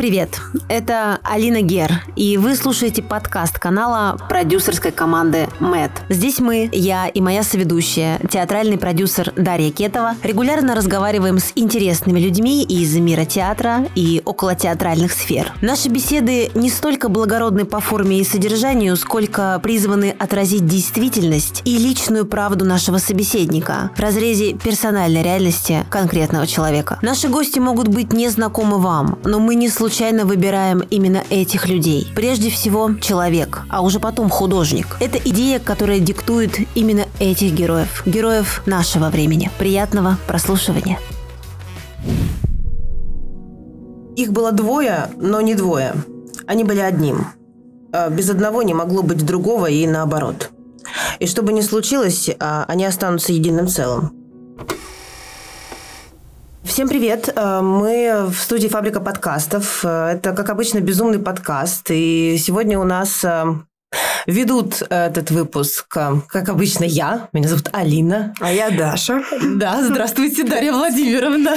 привет! 0.00 0.40
Это 0.70 1.18
Алина 1.24 1.60
Гер, 1.60 2.02
и 2.16 2.38
вы 2.38 2.56
слушаете 2.56 3.02
подкаст 3.02 3.58
канала 3.58 4.16
продюсерской 4.30 4.92
команды 4.92 5.46
МЭД. 5.58 5.90
Здесь 6.08 6.38
мы, 6.38 6.70
я 6.72 7.06
и 7.06 7.20
моя 7.20 7.42
соведущая, 7.42 8.18
театральный 8.30 8.78
продюсер 8.78 9.30
Дарья 9.36 9.70
Кетова, 9.70 10.14
регулярно 10.22 10.74
разговариваем 10.74 11.38
с 11.38 11.52
интересными 11.54 12.18
людьми 12.18 12.64
из 12.64 12.96
мира 12.96 13.26
театра 13.26 13.88
и 13.94 14.22
около 14.24 14.54
театральных 14.54 15.12
сфер. 15.12 15.52
Наши 15.60 15.90
беседы 15.90 16.50
не 16.54 16.70
столько 16.70 17.10
благородны 17.10 17.66
по 17.66 17.80
форме 17.80 18.20
и 18.20 18.24
содержанию, 18.24 18.96
сколько 18.96 19.60
призваны 19.62 20.16
отразить 20.18 20.64
действительность 20.64 21.60
и 21.66 21.76
личную 21.76 22.24
правду 22.24 22.64
нашего 22.64 22.96
собеседника 22.96 23.90
в 23.94 24.00
разрезе 24.00 24.54
персональной 24.54 25.22
реальности 25.22 25.84
конкретного 25.90 26.46
человека. 26.46 26.98
Наши 27.02 27.28
гости 27.28 27.58
могут 27.58 27.88
быть 27.88 28.14
незнакомы 28.14 28.78
вам, 28.78 29.18
но 29.24 29.38
мы 29.38 29.56
не 29.56 29.68
случайно 29.68 29.89
выбираем 30.24 30.80
именно 30.90 31.22
этих 31.30 31.68
людей. 31.68 32.06
Прежде 32.14 32.50
всего, 32.50 32.94
человек, 33.00 33.62
а 33.68 33.82
уже 33.82 34.00
потом 34.00 34.30
художник. 34.30 34.96
Это 35.00 35.18
идея, 35.18 35.58
которая 35.58 35.98
диктует 35.98 36.52
именно 36.74 37.04
этих 37.18 37.52
героев. 37.52 38.02
Героев 38.06 38.62
нашего 38.66 39.10
времени. 39.10 39.50
Приятного 39.58 40.16
прослушивания. 40.26 40.98
Их 44.16 44.32
было 44.32 44.52
двое, 44.52 45.10
но 45.16 45.40
не 45.40 45.54
двое. 45.54 45.94
Они 46.46 46.64
были 46.64 46.80
одним. 46.80 47.26
А 47.92 48.08
Без 48.08 48.30
одного 48.30 48.62
не 48.62 48.74
могло 48.74 49.02
быть 49.02 49.24
другого 49.24 49.66
и 49.66 49.86
наоборот. 49.86 50.50
И 51.18 51.26
что 51.26 51.42
бы 51.42 51.52
ни 51.52 51.60
случилось, 51.60 52.30
а, 52.38 52.64
они 52.68 52.84
останутся 52.84 53.32
единым 53.32 53.68
целым. 53.68 54.12
Всем 56.70 56.88
привет! 56.88 57.28
Э, 57.34 57.62
Мы 57.62 58.26
в 58.28 58.36
студии 58.36 58.68
«Фабрика 58.68 59.00
подкастов». 59.00 59.80
Э, 59.84 60.12
Это, 60.12 60.30
как 60.32 60.50
обычно, 60.50 60.78
безумный 60.78 61.18
подкаст. 61.18 61.90
И 61.90 62.38
сегодня 62.38 62.78
у 62.78 62.84
нас 62.84 63.24
э, 63.24 63.44
ведут 64.28 64.80
этот 64.88 65.32
выпуск, 65.32 65.88
как 65.88 66.48
обычно, 66.48 66.84
я. 66.84 67.28
Меня 67.32 67.48
зовут 67.48 67.70
Алина. 67.72 68.34
А 68.38 68.52
я 68.52 68.70
Даша. 68.70 69.24
Да, 69.56 69.82
здравствуйте, 69.82 70.44
Дарья 70.44 70.72
Владимировна. 70.72 71.56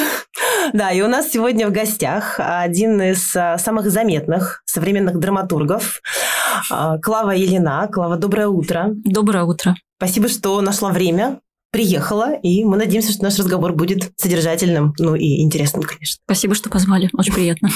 Да, 0.73 0.89
и 0.91 1.01
у 1.03 1.07
нас 1.07 1.29
сегодня 1.29 1.67
в 1.67 1.71
гостях 1.71 2.39
один 2.39 2.99
из 2.99 3.29
самых 3.29 3.91
заметных 3.91 4.63
современных 4.65 5.19
драматургов, 5.19 6.01
Клава 7.03 7.31
Елена. 7.31 7.87
Клава, 7.93 8.17
доброе 8.17 8.47
утро. 8.47 8.87
Доброе 9.05 9.43
утро. 9.43 9.75
Спасибо, 9.97 10.27
что 10.27 10.59
нашла 10.61 10.89
время, 10.89 11.39
приехала, 11.73 12.35
и 12.35 12.63
мы 12.63 12.77
надеемся, 12.77 13.11
что 13.11 13.23
наш 13.23 13.37
разговор 13.39 13.73
будет 13.73 14.11
содержательным, 14.15 14.93
ну 14.99 15.15
и 15.15 15.41
интересным, 15.41 15.81
конечно. 15.81 16.21
Спасибо, 16.23 16.53
что 16.53 16.69
позвали. 16.69 17.09
Очень 17.13 17.33
приятно. 17.33 17.69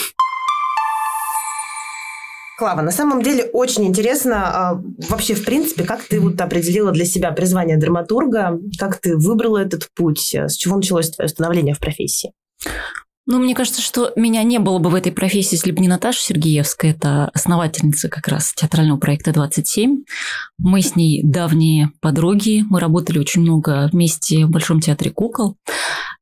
Клава, 2.59 2.81
на 2.81 2.91
самом 2.91 3.21
деле 3.21 3.45
очень 3.53 3.85
интересно 3.85 4.35
а, 4.35 4.83
вообще, 5.09 5.33
в 5.33 5.45
принципе, 5.45 5.83
как 5.83 6.03
ты 6.03 6.19
вот 6.19 6.39
определила 6.39 6.91
для 6.91 7.05
себя 7.05 7.31
призвание 7.31 7.77
драматурга, 7.77 8.59
как 8.79 8.99
ты 8.99 9.17
выбрала 9.17 9.57
этот 9.57 9.89
путь, 9.95 10.33
с 10.33 10.55
чего 10.55 10.77
началось 10.77 11.09
твое 11.09 11.27
становление 11.27 11.73
в 11.75 11.79
профессии? 11.79 12.33
Ну, 13.29 13.39
мне 13.39 13.53
кажется, 13.53 13.81
что 13.81 14.13
меня 14.15 14.41
не 14.43 14.57
было 14.57 14.79
бы 14.79 14.89
в 14.89 14.95
этой 14.95 15.11
профессии, 15.11 15.55
если 15.55 15.71
бы 15.71 15.81
не 15.81 15.89
Наташа 15.89 16.21
Сергеевская, 16.21 16.91
это 16.91 17.29
основательница 17.33 18.07
как 18.07 18.29
раз 18.29 18.53
театрального 18.53 18.97
проекта 18.97 19.31
«27». 19.31 20.05
Мы 20.57 20.81
с 20.81 20.95
ней 20.95 21.21
давние 21.23 21.91
подруги, 21.99 22.63
мы 22.69 22.79
работали 22.79 23.19
очень 23.19 23.41
много 23.41 23.89
вместе 23.91 24.45
в 24.45 24.49
Большом 24.49 24.79
театре 24.79 25.11
кукол. 25.11 25.57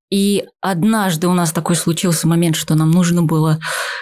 И 0.09 0.45
однажды 0.61 1.27
у 1.27 1.33
нас 1.33 1.51
такой 1.51 1.75
случился 1.75 2.27
момент, 2.27 2.55
что 2.55 2.73
нам 2.73 2.89
нужно 2.89 3.21
было 3.21 3.59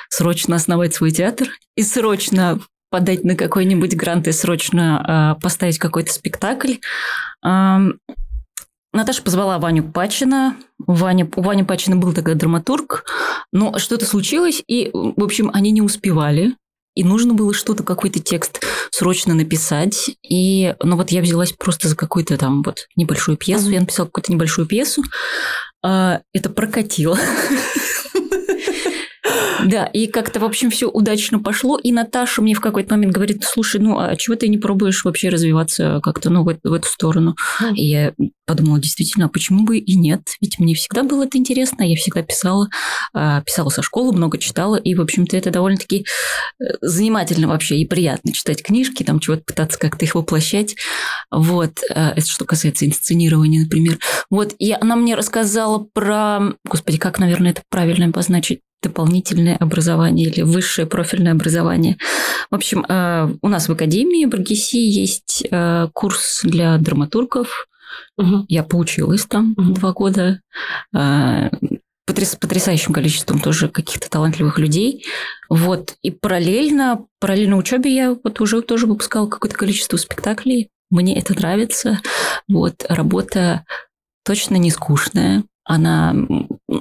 срочно 0.08 0.56
основать 0.56 0.96
свой 0.96 1.12
театр 1.12 1.50
и 1.76 1.84
срочно 1.84 2.62
подать 2.90 3.26
на 3.26 3.36
какой-нибудь 3.36 3.98
грант 3.98 4.30
и 4.30 4.32
срочно 4.32 5.36
э, 5.38 5.42
поставить 5.42 5.78
какой-то 5.78 6.14
спектакль. 6.14 6.76
Наташа 8.94 9.24
позвала 9.24 9.58
Ваню 9.58 9.84
Пачина. 9.84 10.56
Ваня, 10.78 11.28
у 11.36 11.42
Вани 11.42 11.64
Пачина 11.64 11.96
был 11.96 12.14
тогда 12.14 12.36
драматург, 12.36 13.06
но 13.52 13.78
что-то 13.80 14.06
случилось, 14.06 14.64
и, 14.68 14.92
в 14.94 15.24
общем, 15.24 15.50
они 15.54 15.72
не 15.72 15.82
успевали. 15.82 16.56
И 16.96 17.04
нужно 17.04 17.34
было 17.34 17.56
что-то, 17.56 17.84
какой-то 17.84 18.20
текст 18.20 18.62
срочно 18.92 19.34
написать. 19.34 20.12
И, 20.22 20.76
ну 20.84 20.96
вот 20.96 21.10
я 21.10 21.22
взялась 21.22 21.52
просто 21.52 21.88
за 21.88 21.96
какую-то 21.96 22.38
там 22.38 22.62
вот 22.62 22.88
небольшую 22.96 23.36
пьесу. 23.36 23.72
Я 23.72 23.80
написала 23.80 24.06
какую-то 24.06 24.32
небольшую 24.32 24.68
пьесу. 24.68 25.02
А, 25.84 26.22
Это 26.34 26.52
прокатило. 26.52 27.18
Да, 29.66 29.86
и 29.86 30.08
как-то, 30.08 30.40
в 30.40 30.44
общем, 30.44 30.70
все 30.70 30.90
удачно 30.90 31.40
пошло. 31.40 31.78
И 31.78 31.92
Наташа 31.92 32.42
мне 32.42 32.54
в 32.54 32.62
какой-то 32.62 32.96
момент 32.96 33.14
говорит, 33.14 33.44
слушай, 33.44 33.80
ну, 33.80 33.98
а 33.98 34.16
чего 34.16 34.36
ты 34.36 34.48
не 34.48 34.58
пробуешь 34.58 35.04
вообще 35.06 35.30
развиваться 35.30 36.00
как-то, 36.04 36.30
ну, 36.30 36.44
в, 36.44 36.58
в 36.64 36.74
эту 36.74 36.88
сторону? 36.88 37.36
И 37.76 37.86
я 37.86 38.14
подумала, 38.46 38.80
действительно, 38.80 39.28
а 39.28 39.30
почему 39.30 39.64
бы 39.64 39.78
и 39.78 39.96
нет? 39.96 40.22
Ведь 40.42 40.60
мне 40.60 40.76
всегда 40.76 41.04
было 41.04 41.24
это 41.24 41.38
интересно, 41.38 41.84
я 41.84 41.96
всегда 41.96 42.24
писала, 42.24 42.68
а, 43.14 43.42
писала 43.42 43.70
со 43.70 43.82
школы, 43.82 44.14
много 44.14 44.38
читала, 44.38 44.76
и, 44.76 44.96
в 44.96 45.02
общем-то, 45.02 45.38
это 45.38 45.50
довольно-таки 45.50 46.06
э, 46.60 46.66
занимательно 46.82 47.48
вообще 47.48 47.78
и 47.78 47.88
приятно 47.88 48.34
читать 48.34 48.62
книжки, 48.62 49.04
там 49.04 49.20
чего-то 49.20 49.44
пытаться 49.46 49.80
как-то 49.80 50.04
их 50.04 50.16
воплощать. 50.16 50.76
Вот, 51.32 51.80
э, 51.90 51.94
это 51.94 52.28
что 52.28 52.46
касается 52.46 52.86
инсценирования, 52.86 53.64
например. 53.64 54.00
Вот, 54.30 54.54
и 54.60 54.74
она 54.74 54.96
мне 54.96 55.16
рассказала 55.16 55.88
про, 55.94 56.54
господи, 56.66 56.98
как, 56.98 57.20
наверное, 57.20 57.52
это 57.52 57.62
правильно 57.70 58.06
обозначить, 58.06 58.60
дополнительное 58.84 59.56
образование 59.58 60.30
или 60.30 60.42
высшее 60.42 60.86
профильное 60.88 61.32
образование. 61.32 61.98
В 62.52 62.56
общем, 62.56 62.86
э, 62.88 63.30
у 63.42 63.48
нас 63.48 63.68
в 63.68 63.72
Академии 63.72 64.26
Баргиси 64.26 64.78
есть 64.78 65.44
э, 65.50 65.88
курс 65.94 66.42
для 66.44 66.78
драматургов. 66.78 67.68
Угу. 68.18 68.46
Я 68.50 68.64
поучилась 68.64 69.26
там 69.26 69.54
Мгм. 69.58 69.74
два 69.74 69.92
года. 69.94 70.40
э, 70.96 71.50
потряс- 72.06 72.38
потрясающим 72.40 72.94
количеством 72.94 73.40
тоже 73.40 73.70
каких-то 73.70 74.10
талантливых 74.10 74.60
людей. 74.60 75.06
Вот. 75.50 75.96
И 76.02 76.12
параллельно, 76.12 77.06
параллельно 77.20 77.58
учебе 77.58 77.94
я 77.96 78.16
вот 78.24 78.42
уже 78.42 78.62
тоже 78.62 78.86
выпускала 78.88 79.28
какое-то 79.28 79.58
количество 79.58 79.98
спектаклей. 79.98 80.70
Мне 80.92 81.18
это 81.18 81.34
нравится. 81.34 82.02
Вот. 82.48 82.86
Работа 82.90 83.66
точно 84.26 84.56
не 84.58 84.70
скучная. 84.70 85.44
Она... 85.66 86.16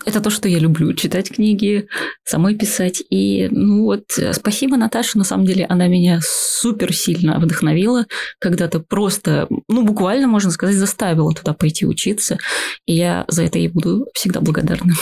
Это 0.04 0.20
то, 0.20 0.30
что 0.30 0.48
я 0.48 0.58
люблю. 0.58 0.92
Читать 0.94 1.30
книги, 1.30 1.88
самой 2.24 2.56
писать. 2.56 3.02
И, 3.10 3.48
ну 3.50 3.84
вот, 3.84 4.04
спасибо 4.32 4.76
Наташе. 4.76 5.18
На 5.18 5.24
самом 5.24 5.46
деле, 5.46 5.66
она 5.68 5.86
меня 5.88 6.20
супер 6.22 6.94
сильно 6.94 7.38
вдохновила. 7.38 8.06
Когда-то 8.38 8.80
просто, 8.80 9.48
ну, 9.68 9.84
буквально, 9.84 10.26
можно 10.26 10.50
сказать, 10.50 10.76
заставила 10.76 11.32
туда 11.34 11.52
пойти 11.52 11.86
учиться. 11.86 12.38
И 12.86 12.94
я 12.94 13.24
за 13.28 13.44
это 13.44 13.58
ей 13.58 13.68
буду 13.68 14.06
всегда 14.14 14.40
благодарна. 14.40 14.94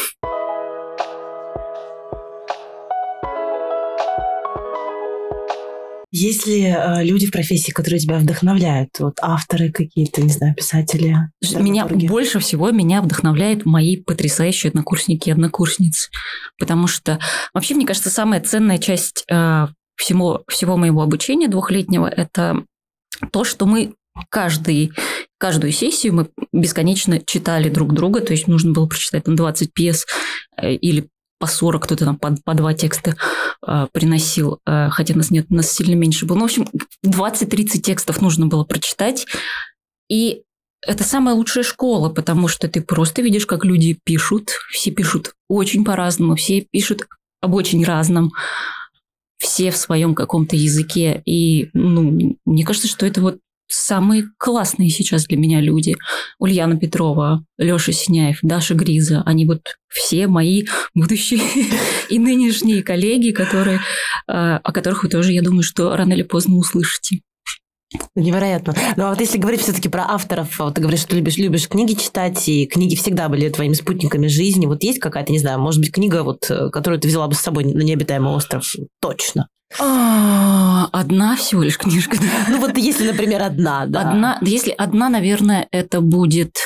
Есть 6.13 6.47
ли 6.47 6.65
э, 6.65 7.05
люди 7.05 7.27
в 7.27 7.31
профессии, 7.31 7.71
которые 7.71 8.01
тебя 8.01 8.19
вдохновляют? 8.19 8.91
Вот 8.99 9.15
авторы 9.21 9.71
какие-то, 9.71 10.23
не 10.23 10.31
знаю, 10.33 10.55
писатели? 10.55 11.17
Меня 11.55 11.87
больше 11.87 12.41
всего 12.41 12.71
меня 12.73 13.01
вдохновляют 13.01 13.65
мои 13.65 13.97
потрясающие 13.97 14.71
однокурсники 14.71 15.29
и 15.29 15.33
однокурсницы. 15.33 16.11
Потому 16.59 16.89
что 16.89 17.21
вообще, 17.55 17.75
мне 17.75 17.87
кажется, 17.87 18.11
самая 18.11 18.41
ценная 18.41 18.79
часть 18.79 19.25
э, 19.31 19.69
всего, 19.97 20.43
всего 20.49 20.77
моего 20.77 21.03
обучения 21.03 21.47
двухлетнего– 21.47 22.07
это 22.17 22.65
то, 23.31 23.45
что 23.45 23.67
мы 23.67 23.95
каждый, 24.31 24.93
каждую 25.39 25.73
сессию 25.73 26.15
мы 26.15 26.29
бесконечно 26.53 27.21
читали 27.21 27.69
друг 27.69 27.93
друга, 27.93 28.21
то 28.21 28.33
есть 28.33 28.49
нужно 28.49 28.73
было 28.73 28.87
прочитать 28.87 29.25
там 29.25 29.37
20 29.37 29.73
пьес 29.73 30.07
э, 30.57 30.73
или 30.73 31.09
по 31.41 31.47
40, 31.47 31.83
кто-то 31.83 32.05
там 32.05 32.17
по, 32.17 32.37
по 32.45 32.55
два 32.55 32.75
текста 32.75 33.17
э, 33.67 33.87
приносил, 33.93 34.61
э, 34.67 34.91
хотя 34.91 35.15
нас 35.17 35.31
нет, 35.31 35.51
нас 35.51 35.73
сильно 35.73 35.95
меньше 35.95 36.27
было. 36.27 36.37
Ну, 36.37 36.43
в 36.43 36.45
общем, 36.45 36.69
20-30 37.05 37.81
текстов 37.81 38.21
нужно 38.21 38.47
было 38.47 38.65
прочитать, 38.65 39.27
и 40.09 40.43
это 40.87 41.03
самая 41.03 41.35
лучшая 41.35 41.65
школа, 41.65 42.11
потому 42.11 42.47
что 42.47 42.69
ты 42.69 42.83
просто 42.83 43.23
видишь, 43.23 43.47
как 43.47 43.65
люди 43.65 43.99
пишут, 44.05 44.51
все 44.71 44.91
пишут 44.91 45.33
очень 45.49 45.85
по-разному, 45.85 46.37
все 46.37 46.67
пишут 46.71 47.07
об 47.41 47.55
очень 47.55 47.85
разном, 47.85 48.33
все 49.39 49.71
в 49.71 49.77
своем 49.79 50.15
каком-то 50.15 50.57
языке, 50.57 51.23
и, 51.25 51.71
ну, 51.73 52.37
мне 52.45 52.65
кажется, 52.65 52.89
что 52.89 53.07
это 53.07 53.23
вот 53.23 53.39
самые 53.71 54.25
классные 54.39 54.91
сейчас 54.91 55.27
для 55.27 55.37
меня 55.37 55.61
люди. 55.61 55.97
Ульяна 56.39 56.79
Петрова, 56.79 57.45
Лёша 57.59 57.93
Синяев, 57.93 58.39
Даша 58.43 58.75
Гриза. 58.75 59.23
Они 59.27 59.47
вот 59.47 59.63
все 59.89 60.27
мои 60.27 60.65
будущие 60.95 61.41
и 62.09 62.19
нынешние 62.19 62.83
коллеги, 62.83 63.31
которые, 63.31 63.79
э, 63.79 63.81
о 64.29 64.73
которых 64.73 65.05
вы 65.05 65.09
тоже, 65.09 65.33
я 65.33 65.43
думаю, 65.43 65.63
что 65.63 65.97
рано 65.97 66.13
или 66.13 66.23
поздно 66.23 66.57
услышите. 66.57 67.21
Невероятно. 68.15 68.75
Ну 68.97 69.07
а 69.07 69.11
вот 69.11 69.21
если 69.21 69.39
говорить 69.39 69.63
все-таки 69.63 69.89
про 69.89 70.05
авторов, 70.05 70.59
вот 70.61 70.75
ты 70.75 70.81
говоришь, 70.81 71.01
что 71.01 71.17
любишь, 71.17 71.37
любишь 71.39 71.69
книги 71.69 71.95
читать, 71.95 72.49
и 72.49 72.67
книги 72.67 72.95
всегда 72.95 73.29
были 73.29 73.49
твоими 73.49 73.73
спутниками 73.73 74.29
жизни. 74.29 74.67
Вот 74.67 74.85
есть 74.85 75.01
какая-то, 75.01 75.33
не 75.33 75.41
знаю, 75.41 75.59
может 75.59 75.81
быть, 75.81 75.93
книга, 75.93 76.23
вот, 76.23 76.49
э, 76.51 76.71
которую 76.71 77.01
ты 77.01 77.09
взяла 77.09 77.27
бы 77.27 77.35
с 77.35 77.41
собой 77.41 77.65
на 77.65 77.83
необитаемый 77.83 78.33
остров? 78.33 78.65
Точно. 79.01 79.49
А, 79.79 80.89
одна 80.93 81.37
всего 81.37 81.63
лишь 81.63 81.79
книжка. 81.79 82.17
Ну 82.49 82.59
вот 82.59 82.77
если, 82.77 83.07
например, 83.07 83.43
одна, 83.43 83.87
да. 83.87 84.01
Одна, 84.01 84.39
если 84.43 84.71
одна, 84.71 85.09
наверное, 85.09 85.69
это 85.71 86.01
будет 86.01 86.57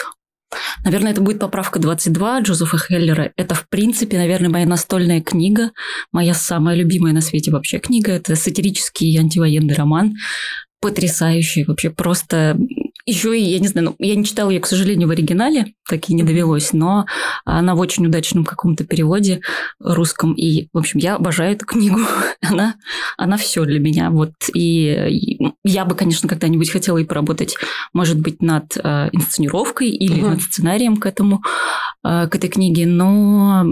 Наверное, 0.85 1.13
это 1.13 1.21
будет 1.21 1.41
поправка 1.41 1.81
22 1.81 2.41
Джозефа 2.41 2.79
Хеллера. 2.79 3.33
Это, 3.37 3.55
в 3.55 3.69
принципе, 3.69 4.19
наверное, 4.19 4.51
моя 4.51 4.67
настольная 4.67 5.21
книга, 5.21 5.73
моя 6.13 6.35
самая 6.35 6.77
любимая 6.77 7.13
на 7.13 7.21
свете 7.23 7.51
вообще 7.51 7.79
книга. 7.79 8.13
Это 8.13 8.37
сатирический 8.37 9.19
антивоенный 9.19 9.75
роман 9.75 10.15
потрясающая, 10.81 11.65
вообще 11.67 11.89
просто 11.89 12.59
еще 13.07 13.39
и, 13.39 13.43
я 13.43 13.59
не 13.59 13.69
знаю, 13.69 13.89
ну, 13.89 13.97
я 13.99 14.15
не 14.15 14.25
читала 14.25 14.51
ее, 14.51 14.61
к 14.61 14.67
сожалению, 14.67 15.09
в 15.09 15.11
оригинале, 15.11 15.75
так 15.89 16.09
и 16.09 16.15
не 16.15 16.23
довелось, 16.23 16.73
но 16.73 17.05
она 17.45 17.75
в 17.75 17.81
очень 17.81 18.07
удачном 18.07 18.45
каком-то 18.45 18.85
переводе 18.85 19.41
русском. 19.79 20.33
И, 20.33 20.69
в 20.73 20.79
общем, 20.79 21.01
я 21.01 21.17
обожаю 21.17 21.55
эту 21.55 21.67
книгу. 21.67 22.01
она, 22.43 22.77
она 23.19 23.37
все 23.37 23.65
для 23.65 23.79
меня. 23.79 24.11
Вот. 24.11 24.33
И, 24.55 24.89
и 25.11 25.53
я 25.65 25.85
бы, 25.85 25.95
конечно, 25.95 26.29
когда-нибудь 26.29 26.71
хотела 26.71 26.99
и 26.99 27.05
поработать, 27.05 27.57
может 27.93 28.19
быть, 28.21 28.41
над 28.41 28.77
э, 28.77 29.11
инсценировкой 29.13 29.91
или 29.91 30.21
угу. 30.21 30.31
над 30.31 30.43
сценарием 30.43 30.97
к 30.97 31.05
этому, 31.05 31.43
э, 32.05 32.27
к 32.29 32.35
этой 32.35 32.49
книге, 32.49 32.87
но, 32.87 33.65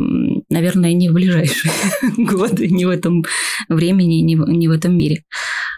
наверное, 0.51 0.93
не 0.93 1.09
в 1.09 1.15
ближайшие 1.15 1.73
годы, 2.19 2.69
не 2.69 2.85
в 2.85 2.91
этом 2.91 3.25
времени, 3.71 4.17
не 4.17 4.37
в, 4.37 4.47
не 4.47 4.69
в 4.69 4.73
этом 4.73 4.97
мире. 4.97 5.25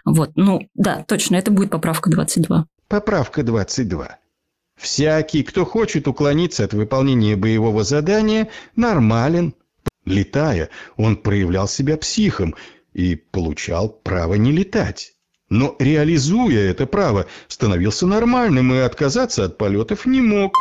Вот, 0.03 0.31
ну, 0.35 0.61
да, 0.75 1.05
точно, 1.07 1.37
это 1.37 1.51
будет 1.51 1.69
поправка 1.69 2.09
22. 2.09 2.65
Поправка 2.87 3.41
22. 3.41 4.19
Всякий, 4.77 5.43
кто 5.43 5.65
хочет 5.65 6.07
уклониться 6.07 6.63
от 6.63 6.73
выполнения 6.73 7.35
боевого 7.35 7.83
задания, 7.83 8.49
нормален. 8.75 9.55
Летая, 10.05 10.69
он 10.95 11.17
проявлял 11.17 11.67
себя 11.67 11.97
психом 11.97 12.55
и 12.93 13.15
получал 13.15 13.89
право 13.89 14.35
не 14.35 14.51
летать. 14.51 15.13
Но 15.49 15.75
реализуя 15.79 16.69
это 16.69 16.85
право, 16.85 17.25
становился 17.47 18.05
нормальным 18.05 18.71
и 18.73 18.77
отказаться 18.77 19.45
от 19.45 19.57
полетов 19.57 20.05
не 20.05 20.21
мог. 20.21 20.55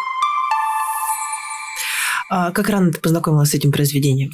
А 2.31 2.53
как 2.53 2.69
рано 2.71 2.91
ты 2.91 3.01
познакомилась 3.01 3.51
с 3.51 3.55
этим 3.55 3.71
произведением? 3.71 4.31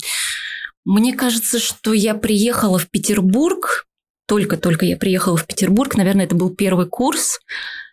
Мне 0.84 1.14
кажется, 1.14 1.58
что 1.58 1.92
я 1.92 2.14
приехала 2.14 2.78
в 2.78 2.88
Петербург 2.88 3.86
только-только 4.30 4.86
я 4.86 4.96
приехала 4.96 5.36
в 5.36 5.44
Петербург, 5.44 5.96
наверное, 5.96 6.24
это 6.24 6.36
был 6.36 6.54
первый 6.54 6.86
курс. 6.86 7.40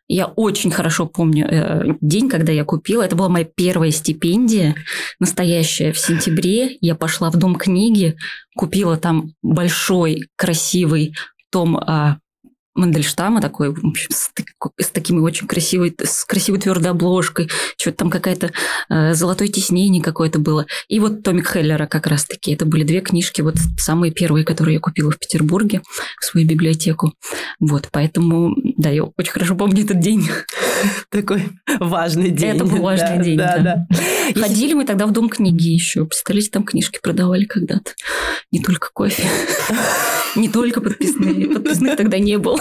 Я 0.08 0.28
очень 0.28 0.70
хорошо 0.70 1.08
помню 1.08 1.48
э, 1.50 1.96
день, 2.00 2.30
когда 2.30 2.52
я 2.52 2.64
купила. 2.64 3.02
Это 3.02 3.16
была 3.16 3.28
моя 3.28 3.44
первая 3.44 3.90
стипендия, 3.90 4.76
настоящая, 5.20 5.94
в 5.94 5.98
сентябре. 5.98 6.78
Я 6.80 6.94
пошла 6.94 7.32
в 7.32 7.38
Дом 7.38 7.56
книги, 7.56 8.18
купила 8.56 8.98
там 8.98 9.34
большой, 9.42 10.30
красивый 10.36 11.16
том 11.50 11.76
э, 11.76 12.18
Мандельштама 12.78 13.42
такой, 13.42 13.74
в 13.74 13.86
общем, 13.86 14.10
с, 14.12 14.32
с 14.80 14.90
такими 14.90 15.20
очень 15.20 15.48
красивой, 15.48 15.96
с 16.02 16.24
красивой 16.26 16.60
твердой 16.60 16.92
обложкой, 16.92 17.50
что-то 17.78 17.98
там 17.98 18.10
какая-то 18.10 18.52
э, 18.90 19.14
золотое 19.14 19.48
тиснение 19.48 20.02
какое-то 20.02 20.40
было. 20.40 20.66
И 20.88 21.00
вот 21.00 21.24
Томик 21.24 21.48
Хеллера 21.48 21.88
как 21.88 22.08
раз-таки. 22.08 22.54
Это 22.54 22.66
были 22.66 22.84
две 22.84 23.02
книжки, 23.02 23.42
вот 23.42 23.56
самые 23.78 24.12
первые, 24.12 24.46
которые 24.46 24.76
я 24.76 24.80
купила 24.80 25.12
в 25.12 25.20
Петербурге, 25.20 25.82
в 26.22 26.26
свою 26.26 26.48
библиотеку. 26.48 27.14
Вот, 27.60 27.90
поэтому, 27.92 28.56
да, 28.78 28.90
я 28.90 29.04
очень 29.04 29.32
хорошо 29.32 29.56
помню 29.56 29.84
этот 29.84 30.00
день. 30.00 30.30
Такой 31.10 31.44
важный 31.80 32.32
день. 32.32 32.56
Это 32.56 32.66
был 32.66 32.82
важный 32.82 33.18
да, 33.18 33.24
день, 33.24 33.38
да. 33.38 33.58
да. 33.58 33.88
да. 33.90 34.42
Ходили 34.42 34.74
мы 34.74 34.86
тогда 34.86 35.06
в 35.06 35.12
Дом 35.12 35.30
книги 35.30 35.70
еще. 35.70 36.06
Представляете, 36.06 36.52
там 36.52 36.64
книжки 36.64 37.00
продавали 37.02 37.46
когда-то. 37.46 37.92
Не 38.52 38.62
только 38.62 38.90
кофе. 38.94 39.24
Не 40.36 40.50
только 40.50 40.82
подписные. 40.82 41.50
Подписных 41.50 41.98
тогда 41.98 42.20
не 42.20 42.38
было. 42.38 42.60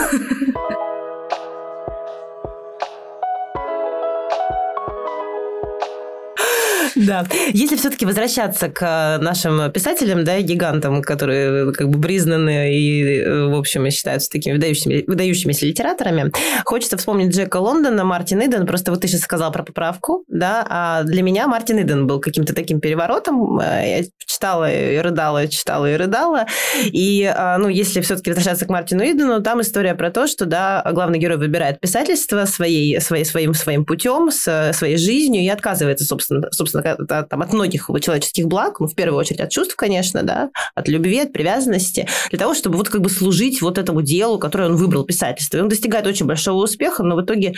Да. 7.07 7.27
Если 7.53 7.77
все-таки 7.77 8.07
возвращаться 8.07 8.69
к 8.69 8.83
э, 8.83 9.23
нашим 9.23 9.71
писателям, 9.71 10.25
да, 10.25 10.41
гигантам, 10.41 11.03
которые 11.03 11.73
как 11.73 11.89
бы 11.89 12.01
признаны 12.01 12.75
и, 12.75 13.21
э, 13.21 13.47
в 13.47 13.55
общем, 13.55 13.89
считаются 13.91 14.31
такими 14.31 14.55
выдающими, 14.55 15.05
выдающимися 15.07 15.67
литераторами, 15.67 16.33
хочется 16.65 16.97
вспомнить 16.97 17.35
Джека 17.35 17.59
Лондона, 17.59 18.05
Мартин 18.05 18.41
Иден. 18.41 18.67
Просто 18.67 18.91
вот 18.91 19.03
ты 19.03 19.09
сейчас 19.09 19.21
сказал 19.21 19.53
про 19.53 19.63
поправку, 19.63 20.25
да, 20.29 20.67
а 20.69 21.03
для 21.03 21.23
меня 21.23 21.47
Мартин 21.49 21.83
Иден 21.83 22.07
был 22.07 22.19
каким-то 22.21 22.55
таким 22.55 22.81
переворотом. 22.81 23.61
Э, 23.61 24.01
я 24.01 24.05
читала 24.27 24.71
и 24.71 24.99
рыдала, 24.99 25.47
читала 25.49 25.93
и 25.93 25.97
рыдала. 25.97 26.47
И, 26.85 27.33
ну, 27.59 27.69
если 27.69 28.01
все-таки 28.01 28.31
возвращаться 28.31 28.67
к 28.67 28.69
Мартину 28.69 29.05
Идену, 29.05 29.43
там 29.43 29.61
история 29.61 29.95
про 29.95 30.11
то, 30.11 30.27
что, 30.27 30.45
да, 30.45 30.85
главный 30.93 31.19
герой 31.19 31.39
выбирает 31.39 31.81
писательство 31.81 32.45
своей, 32.45 33.01
своей, 33.01 33.25
своим, 33.25 33.55
своим 33.55 33.85
путем, 33.85 34.31
с 34.31 34.73
своей 34.75 34.99
жизнью 34.99 35.43
и 35.43 35.49
отказывается, 35.49 36.05
собственно, 36.05 36.49
собственно 36.51 36.83
там, 36.95 37.43
от 37.43 37.53
многих 37.53 37.91
человеческих 38.01 38.47
благ, 38.47 38.81
ну, 38.81 38.87
в 38.87 38.95
первую 38.95 39.19
очередь 39.19 39.41
от 39.41 39.51
чувств, 39.51 39.75
конечно, 39.77 40.23
да, 40.23 40.51
от 40.75 40.89
любви, 40.89 41.21
от 41.21 41.33
привязанности, 41.33 42.07
для 42.31 42.39
того, 42.39 42.55
чтобы 42.55 42.77
вот 42.77 42.89
как 42.89 43.01
бы 43.01 43.11
служить 43.11 43.61
вот 43.63 43.79
этому 43.79 44.03
делу, 44.03 44.39
которое 44.39 44.69
он 44.69 44.77
выбрал, 44.77 45.05
писательство. 45.05 45.59
И 45.59 45.61
он 45.61 45.69
достигает 45.69 46.07
очень 46.07 46.27
большого 46.27 46.63
успеха, 46.63 47.03
но 47.03 47.17
в 47.17 47.25
итоге, 47.25 47.55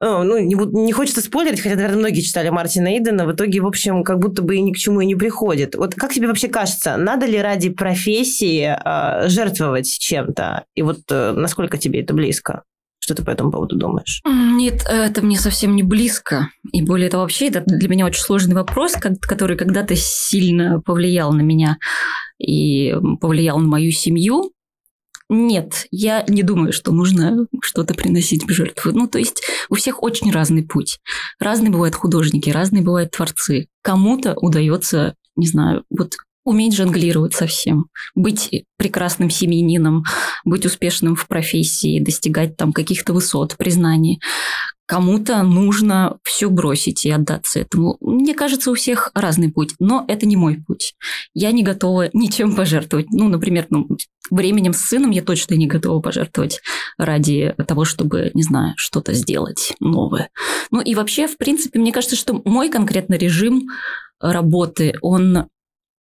э, 0.00 0.22
ну, 0.22 0.38
не, 0.38 0.54
не 0.54 0.92
хочется 0.92 1.20
спойлерить, 1.20 1.60
хотя, 1.60 1.76
наверное, 1.76 1.98
многие 1.98 2.20
читали 2.20 2.48
Мартина 2.50 2.96
Идена, 2.96 3.26
в 3.26 3.32
итоге, 3.32 3.60
в 3.60 3.66
общем, 3.66 4.04
как 4.04 4.18
будто 4.18 4.42
бы 4.42 4.58
ни 4.60 4.72
к 4.72 4.76
чему 4.76 5.00
и 5.00 5.06
не 5.06 5.14
приходит. 5.14 5.74
Вот 5.74 5.94
как 5.94 6.12
тебе 6.12 6.26
вообще 6.26 6.48
кажется, 6.48 6.96
надо 6.96 7.26
ли 7.26 7.40
ради 7.40 7.70
профессии 7.70 8.76
э, 8.84 9.28
жертвовать 9.28 9.98
чем-то? 9.98 10.64
И 10.74 10.82
вот 10.82 11.00
э, 11.10 11.32
насколько 11.32 11.78
тебе 11.78 12.02
это 12.02 12.14
близко? 12.14 12.62
Что 13.02 13.14
ты 13.14 13.24
по 13.24 13.30
этому 13.30 13.50
поводу 13.50 13.76
думаешь? 13.76 14.20
Нет, 14.26 14.84
это 14.86 15.22
мне 15.22 15.38
совсем 15.38 15.74
не 15.74 15.82
близко. 15.82 16.50
И 16.72 16.82
более 16.82 17.08
того, 17.08 17.22
вообще, 17.22 17.48
это 17.48 17.62
для 17.66 17.88
меня 17.88 18.06
очень 18.06 18.20
сложный 18.20 18.54
вопрос, 18.54 18.92
который 18.92 19.56
когда-то 19.56 19.96
сильно 19.96 20.80
повлиял 20.80 21.32
на 21.32 21.40
меня 21.40 21.78
и 22.38 22.94
повлиял 23.20 23.58
на 23.58 23.66
мою 23.66 23.90
семью. 23.90 24.52
Нет, 25.32 25.86
я 25.90 26.24
не 26.28 26.42
думаю, 26.42 26.72
что 26.72 26.92
нужно 26.92 27.46
что-то 27.62 27.94
приносить 27.94 28.44
в 28.44 28.52
жертву. 28.52 28.90
Ну, 28.92 29.06
то 29.06 29.18
есть 29.18 29.42
у 29.68 29.76
всех 29.76 30.02
очень 30.02 30.30
разный 30.30 30.64
путь. 30.64 30.98
Разные 31.38 31.70
бывают 31.70 31.94
художники, 31.94 32.50
разные 32.50 32.82
бывают 32.82 33.12
творцы. 33.12 33.68
Кому-то 33.82 34.34
удается, 34.34 35.14
не 35.36 35.46
знаю, 35.46 35.84
вот 35.88 36.16
уметь 36.50 36.74
жонглировать 36.74 37.34
со 37.34 37.46
всем, 37.46 37.86
быть 38.14 38.64
прекрасным 38.76 39.30
семьянином, 39.30 40.04
быть 40.44 40.66
успешным 40.66 41.14
в 41.14 41.26
профессии, 41.26 42.00
достигать 42.00 42.56
там 42.56 42.72
каких-то 42.72 43.12
высот, 43.12 43.56
признаний. 43.56 44.20
Кому-то 44.86 45.44
нужно 45.44 46.18
все 46.24 46.50
бросить 46.50 47.04
и 47.04 47.10
отдаться 47.10 47.60
этому. 47.60 47.96
Мне 48.00 48.34
кажется, 48.34 48.72
у 48.72 48.74
всех 48.74 49.12
разный 49.14 49.52
путь, 49.52 49.74
но 49.78 50.04
это 50.08 50.26
не 50.26 50.36
мой 50.36 50.58
путь. 50.66 50.94
Я 51.32 51.52
не 51.52 51.62
готова 51.62 52.10
ничем 52.12 52.56
пожертвовать. 52.56 53.06
Ну, 53.10 53.28
например, 53.28 53.68
ну, 53.70 53.86
временем 54.32 54.72
с 54.72 54.80
сыном 54.80 55.12
я 55.12 55.22
точно 55.22 55.54
не 55.54 55.68
готова 55.68 56.00
пожертвовать 56.00 56.60
ради 56.98 57.54
того, 57.68 57.84
чтобы, 57.84 58.32
не 58.34 58.42
знаю, 58.42 58.74
что-то 58.76 59.12
сделать 59.12 59.74
новое. 59.78 60.30
Ну 60.72 60.80
и 60.80 60.96
вообще, 60.96 61.28
в 61.28 61.36
принципе, 61.36 61.78
мне 61.78 61.92
кажется, 61.92 62.16
что 62.16 62.42
мой 62.44 62.68
конкретно 62.68 63.14
режим 63.14 63.68
работы, 64.20 64.94
он 65.02 65.46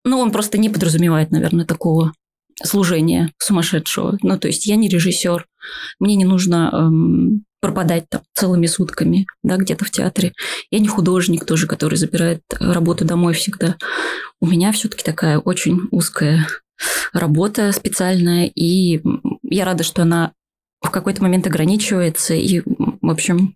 ну, 0.08 0.20
он 0.20 0.32
просто 0.32 0.58
не 0.58 0.70
подразумевает, 0.70 1.32
наверное, 1.32 1.66
такого 1.66 2.14
служения 2.64 3.32
сумасшедшего. 3.38 4.18
Ну, 4.22 4.40
то 4.40 4.48
есть 4.48 4.66
я 4.66 4.76
не 4.76 4.90
режиссер, 4.90 5.46
мне 6.00 6.16
не 6.16 6.26
нужно 6.26 6.70
эм, 6.74 7.44
пропадать 7.62 8.06
там 8.10 8.22
целыми 8.34 8.66
сутками, 8.68 9.28
да, 9.44 9.58
где-то 9.58 9.86
в 9.86 9.92
театре. 9.92 10.34
Я 10.72 10.80
не 10.80 10.88
художник 10.88 11.46
тоже, 11.46 11.68
который 11.68 11.96
забирает 11.96 12.42
работу 12.60 13.06
домой 13.06 13.34
всегда. 13.34 13.76
У 14.40 14.48
меня 14.48 14.72
все-таки 14.72 15.04
такая 15.04 15.40
очень 15.40 15.82
узкая 15.92 16.48
работа 17.14 17.72
специальная, 17.72 18.46
и 18.46 19.02
я 19.44 19.66
рада, 19.66 19.84
что 19.84 20.04
она 20.04 20.34
в 20.82 20.92
какой-то 20.92 21.24
момент 21.24 21.48
ограничивается, 21.48 22.36
и, 22.36 22.62
в 22.62 23.10
общем, 23.10 23.56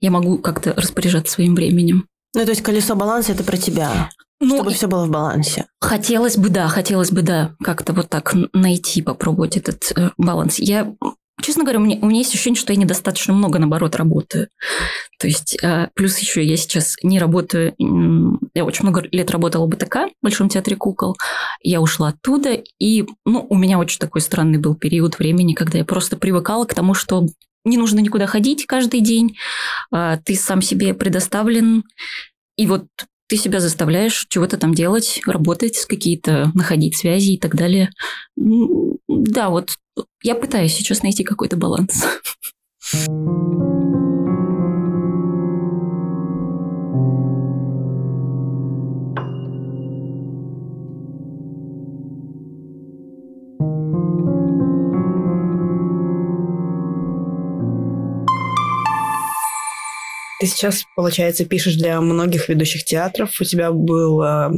я 0.00 0.10
могу 0.10 0.38
как-то 0.38 0.72
распоряжаться 0.74 1.34
своим 1.34 1.54
временем. 1.54 2.06
Ну, 2.34 2.44
то 2.44 2.50
есть 2.50 2.62
колесо 2.62 2.94
баланса 2.94 3.32
это 3.32 3.44
про 3.44 3.56
тебя. 3.56 4.10
Ну, 4.44 4.56
чтобы 4.56 4.72
все 4.72 4.88
было 4.88 5.06
в 5.06 5.10
балансе. 5.10 5.66
Хотелось 5.80 6.36
бы, 6.36 6.48
да, 6.48 6.66
хотелось 6.66 7.12
бы, 7.12 7.22
да, 7.22 7.54
как-то 7.62 7.92
вот 7.92 8.08
так 8.08 8.34
найти, 8.52 9.00
попробовать 9.00 9.56
этот 9.56 9.92
э, 9.96 10.10
баланс. 10.18 10.58
Я, 10.58 10.92
честно 11.40 11.62
говоря, 11.62 11.78
у 11.78 11.82
меня, 11.82 11.98
у 12.02 12.06
меня 12.06 12.18
есть 12.18 12.34
ощущение, 12.34 12.58
что 12.58 12.72
я 12.72 12.78
недостаточно 12.78 13.32
много, 13.34 13.60
наоборот, 13.60 13.94
работаю. 13.94 14.48
То 15.20 15.28
есть, 15.28 15.62
э, 15.62 15.90
плюс 15.94 16.18
еще 16.18 16.44
я 16.44 16.56
сейчас 16.56 16.96
не 17.04 17.20
работаю, 17.20 17.76
я 18.52 18.64
очень 18.64 18.82
много 18.82 19.04
лет 19.12 19.30
работала 19.30 19.64
в 19.64 19.68
БТК, 19.68 20.08
в 20.08 20.10
Большом 20.22 20.48
театре 20.48 20.74
кукол. 20.74 21.16
Я 21.62 21.80
ушла 21.80 22.08
оттуда, 22.08 22.60
и, 22.80 23.06
ну, 23.24 23.46
у 23.48 23.54
меня 23.54 23.78
очень 23.78 24.00
такой 24.00 24.22
странный 24.22 24.58
был 24.58 24.74
период 24.74 25.20
времени, 25.20 25.54
когда 25.54 25.78
я 25.78 25.84
просто 25.84 26.16
привыкала 26.16 26.64
к 26.64 26.74
тому, 26.74 26.94
что 26.94 27.26
не 27.64 27.76
нужно 27.76 28.00
никуда 28.00 28.26
ходить 28.26 28.66
каждый 28.66 29.02
день, 29.02 29.36
а, 29.92 30.16
ты 30.16 30.34
сам 30.34 30.62
себе 30.62 30.94
предоставлен, 30.94 31.84
и 32.56 32.66
вот 32.66 32.86
ты 33.32 33.38
себя 33.38 33.60
заставляешь 33.60 34.26
чего-то 34.28 34.58
там 34.58 34.74
делать, 34.74 35.22
работать, 35.26 35.86
какие-то 35.88 36.52
находить 36.52 36.98
связи 36.98 37.30
и 37.32 37.38
так 37.38 37.56
далее. 37.56 37.88
Да, 38.36 39.48
вот 39.48 39.70
я 40.22 40.34
пытаюсь 40.34 40.74
сейчас 40.74 41.02
найти 41.02 41.24
какой-то 41.24 41.56
баланс. 41.56 42.04
Ты 60.42 60.48
сейчас, 60.48 60.82
получается, 60.96 61.44
пишешь 61.44 61.76
для 61.76 62.00
многих 62.00 62.48
ведущих 62.48 62.84
театров. 62.84 63.40
У 63.40 63.44
тебя 63.44 63.70
был 63.70 64.20
э, 64.20 64.50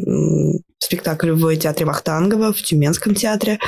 спектакль 0.79 1.33
в 1.33 1.55
театре 1.57 1.85
Вахтангова, 1.85 2.55
в 2.55 2.63
Тюменском 2.63 3.15
театре. 3.15 3.59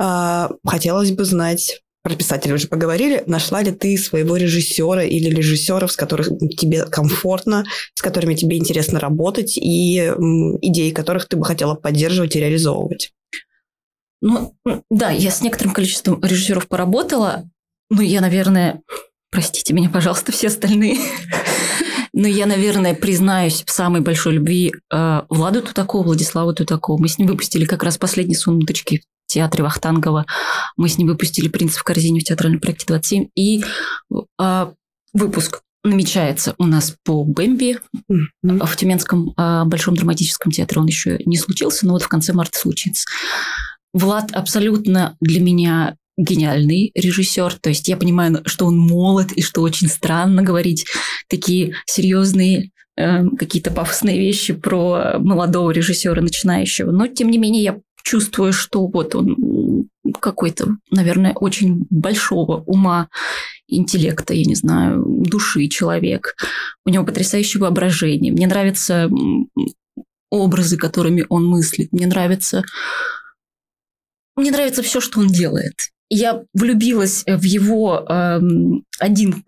Э, 0.00 0.48
хотелось 0.66 1.10
бы 1.10 1.26
знать, 1.26 1.82
про 2.02 2.14
писателя 2.14 2.54
уже 2.54 2.68
поговорили, 2.68 3.24
нашла 3.26 3.60
ли 3.60 3.72
ты 3.72 3.98
своего 3.98 4.38
режиссера 4.38 5.02
или 5.04 5.28
режиссеров, 5.28 5.92
с 5.92 5.96
которыми 5.96 6.48
тебе 6.54 6.86
комфортно, 6.86 7.66
с 7.92 8.00
которыми 8.00 8.34
тебе 8.34 8.56
интересно 8.56 8.98
работать, 8.98 9.58
и 9.58 9.98
э, 9.98 10.14
идеи 10.62 10.92
которых 10.92 11.28
ты 11.28 11.36
бы 11.36 11.44
хотела 11.44 11.74
поддерживать 11.74 12.36
и 12.36 12.40
реализовывать? 12.40 13.12
Ну, 14.22 14.56
да, 14.90 15.10
я 15.10 15.30
с 15.30 15.42
некоторым 15.42 15.74
количеством 15.74 16.24
режиссеров 16.24 16.68
поработала, 16.68 17.44
но 17.90 18.00
я, 18.00 18.22
наверное, 18.22 18.80
простите 19.30 19.74
меня, 19.74 19.90
пожалуйста, 19.90 20.32
все 20.32 20.46
остальные. 20.46 20.96
Но 22.16 22.26
я, 22.26 22.46
наверное, 22.46 22.94
признаюсь 22.94 23.62
в 23.66 23.70
самой 23.70 24.00
большой 24.00 24.32
любви 24.32 24.72
э, 24.90 25.22
Владу 25.28 25.60
Тутакову, 25.60 26.02
Владиславу 26.02 26.54
Тутакову. 26.54 26.98
Мы 26.98 27.08
с 27.08 27.18
ним 27.18 27.28
выпустили 27.28 27.66
как 27.66 27.82
раз 27.82 27.98
последние 27.98 28.38
сунуточки 28.38 29.02
в 29.26 29.32
театре 29.32 29.62
Вахтангова. 29.62 30.24
Мы 30.78 30.88
с 30.88 30.96
ним 30.96 31.08
выпустили 31.08 31.48
«Принц 31.48 31.76
в 31.76 31.84
корзине» 31.84 32.20
в 32.20 32.24
театральном 32.24 32.60
проекте 32.60 32.86
27. 32.86 33.26
И 33.34 33.62
э, 34.40 34.66
выпуск 35.12 35.60
намечается 35.84 36.54
у 36.56 36.64
нас 36.64 36.96
по 37.04 37.22
Бэмби 37.22 37.80
mm-hmm. 38.10 38.66
в 38.66 38.76
Тюменском 38.76 39.34
э, 39.36 39.64
Большом 39.66 39.94
драматическом 39.94 40.52
театре. 40.52 40.80
Он 40.80 40.86
еще 40.86 41.18
не 41.26 41.36
случился, 41.36 41.86
но 41.86 41.92
вот 41.92 42.02
в 42.02 42.08
конце 42.08 42.32
марта 42.32 42.58
случится. 42.58 43.04
Влад 43.92 44.32
абсолютно 44.32 45.18
для 45.20 45.42
меня 45.42 45.96
гениальный 46.16 46.90
режиссер. 46.94 47.54
То 47.60 47.68
есть 47.68 47.88
я 47.88 47.96
понимаю, 47.96 48.42
что 48.46 48.66
он 48.66 48.78
молод 48.78 49.32
и 49.32 49.42
что 49.42 49.62
очень 49.62 49.88
странно 49.88 50.42
говорить 50.42 50.86
такие 51.28 51.74
серьезные 51.86 52.70
э, 52.96 53.24
какие-то 53.38 53.70
пафосные 53.70 54.18
вещи 54.18 54.54
про 54.54 55.18
молодого 55.18 55.70
режиссера 55.70 56.20
начинающего. 56.22 56.90
Но 56.90 57.06
тем 57.06 57.30
не 57.30 57.38
менее 57.38 57.62
я 57.62 57.80
чувствую, 58.02 58.52
что 58.52 58.86
вот 58.86 59.14
он 59.14 59.88
какой-то, 60.20 60.68
наверное, 60.90 61.32
очень 61.34 61.86
большого 61.90 62.62
ума, 62.62 63.08
интеллекта, 63.66 64.32
я 64.32 64.44
не 64.44 64.54
знаю, 64.54 65.04
души 65.04 65.68
человек. 65.68 66.36
У 66.84 66.90
него 66.90 67.04
потрясающее 67.04 67.60
воображение. 67.60 68.32
Мне 68.32 68.46
нравятся 68.46 69.10
образы, 70.30 70.76
которыми 70.76 71.26
он 71.28 71.46
мыслит. 71.46 71.92
Мне 71.92 72.06
нравится 72.06 72.62
мне 74.36 74.50
нравится 74.50 74.82
все, 74.82 75.00
что 75.00 75.20
он 75.20 75.28
делает 75.28 75.90
я 76.08 76.44
влюбилась 76.54 77.24
в 77.26 77.42
его 77.42 78.04
э, 78.08 78.40
один, 78.98 79.44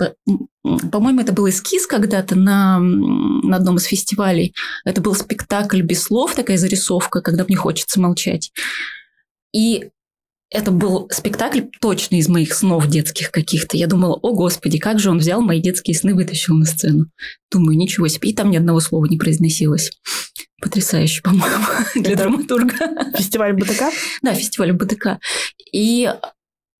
по-моему, 0.90 1.20
это 1.20 1.32
был 1.32 1.48
эскиз 1.48 1.86
когда-то 1.86 2.34
на, 2.36 2.78
на 2.78 3.56
одном 3.56 3.76
из 3.76 3.84
фестивалей. 3.84 4.54
Это 4.84 5.00
был 5.00 5.14
спектакль 5.14 5.82
без 5.82 6.02
слов, 6.02 6.34
такая 6.34 6.58
зарисовка, 6.58 7.20
когда 7.20 7.44
мне 7.44 7.56
хочется 7.56 8.00
молчать. 8.00 8.52
И 9.52 9.90
это 10.50 10.70
был 10.70 11.08
спектакль 11.10 11.62
точно 11.80 12.16
из 12.16 12.28
моих 12.28 12.54
снов 12.54 12.86
детских 12.86 13.30
каких-то. 13.30 13.76
Я 13.76 13.86
думала, 13.86 14.14
о 14.14 14.32
господи, 14.32 14.78
как 14.78 14.98
же 14.98 15.10
он 15.10 15.18
взял 15.18 15.42
мои 15.42 15.60
детские 15.60 15.94
сны, 15.94 16.14
вытащил 16.14 16.54
на 16.54 16.64
сцену. 16.64 17.06
Думаю, 17.50 17.76
ничего 17.76 18.08
себе. 18.08 18.30
И 18.30 18.34
там 18.34 18.50
ни 18.50 18.56
одного 18.56 18.80
слова 18.80 19.04
не 19.06 19.18
произносилось. 19.18 19.92
Потрясающе, 20.60 21.22
по-моему, 21.22 21.64
для 21.94 22.16
драматурга. 22.16 22.74
Фестиваль 23.16 23.52
БТК? 23.52 23.90
Да, 24.22 24.34
фестиваль 24.34 24.72
БТК. 24.72 25.20
И 25.72 26.10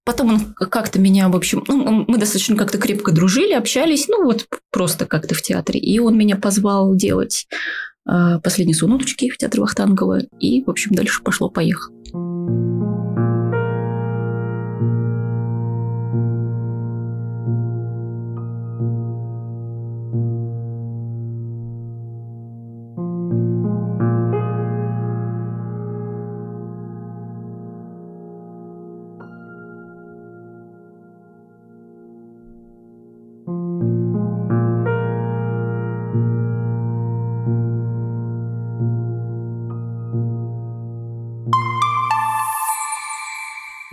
Потом 0.09 0.31
он 0.31 0.55
как-то 0.55 0.99
меня, 0.99 1.29
в 1.29 1.37
общем, 1.37 1.62
ну, 1.69 2.07
мы 2.09 2.17
достаточно 2.17 2.57
как-то 2.57 2.79
крепко 2.79 3.12
дружили, 3.12 3.53
общались, 3.53 4.09
ну 4.09 4.25
вот 4.25 4.47
просто 4.71 5.05
как-то 5.05 5.35
в 5.35 5.43
театре. 5.43 5.79
И 5.79 5.99
он 5.99 6.17
меня 6.17 6.37
позвал 6.37 6.95
делать 6.95 7.47
э, 8.11 8.41
последние 8.43 8.75
сунуточки 8.75 9.29
в 9.29 9.37
театре 9.37 9.61
Вахтангова. 9.61 10.21
И, 10.41 10.65
в 10.65 10.71
общем, 10.71 10.95
дальше 10.95 11.23
пошло-поехало. 11.23 11.93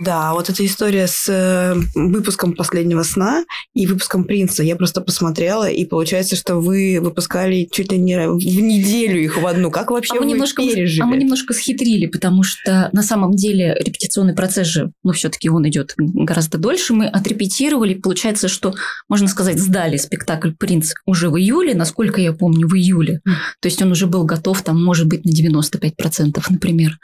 Да, 0.06 0.34
вот 0.34 0.48
эта 0.48 0.64
история 0.64 1.08
с 1.08 1.28
э, 1.28 1.74
выпуском 1.96 2.54
«Последнего 2.54 3.02
сна» 3.02 3.44
и 3.76 3.86
выпуском 3.86 4.24
«Принца». 4.24 4.62
Я 4.62 4.74
просто 4.74 5.02
посмотрела, 5.02 5.68
и 5.68 5.84
получается, 5.84 6.34
что 6.34 6.56
вы 6.56 6.98
выпускали 6.98 7.68
чуть 7.70 7.92
ли 7.92 7.98
не 7.98 8.26
в 8.26 8.38
неделю 8.38 9.22
их 9.22 9.36
в 9.40 9.46
одну. 9.46 9.70
Как 9.70 9.90
вообще 9.90 10.14
а 10.14 10.16
мы 10.16 10.20
вы 10.22 10.32
немножко, 10.32 10.62
пережили? 10.62 11.02
А 11.02 11.06
мы 11.06 11.18
немножко 11.18 11.52
схитрили, 11.52 12.06
потому 12.06 12.42
что 12.42 12.88
на 12.92 13.02
самом 13.02 13.36
деле 13.36 13.76
репетиционный 13.78 14.34
процесс 14.34 14.66
же, 14.66 14.92
ну, 15.04 15.12
все-таки 15.12 15.50
он 15.50 15.68
идет 15.68 15.92
гораздо 15.98 16.56
дольше. 16.56 16.94
Мы 16.94 17.06
отрепетировали, 17.06 17.92
получается, 17.92 18.48
что, 18.48 18.74
можно 19.10 19.28
сказать, 19.28 19.58
сдали 19.58 19.98
спектакль 19.98 20.52
«Принц» 20.58 20.94
уже 21.04 21.28
в 21.28 21.36
июле, 21.36 21.74
насколько 21.74 22.18
я 22.22 22.32
помню, 22.32 22.68
в 22.68 22.74
июле. 22.74 23.20
То 23.60 23.66
есть 23.66 23.82
он 23.82 23.90
уже 23.90 24.06
был 24.06 24.24
готов, 24.24 24.62
там, 24.62 24.82
может 24.82 25.06
быть, 25.06 25.26
на 25.26 25.30
95%, 25.30 26.42
например. 26.48 26.98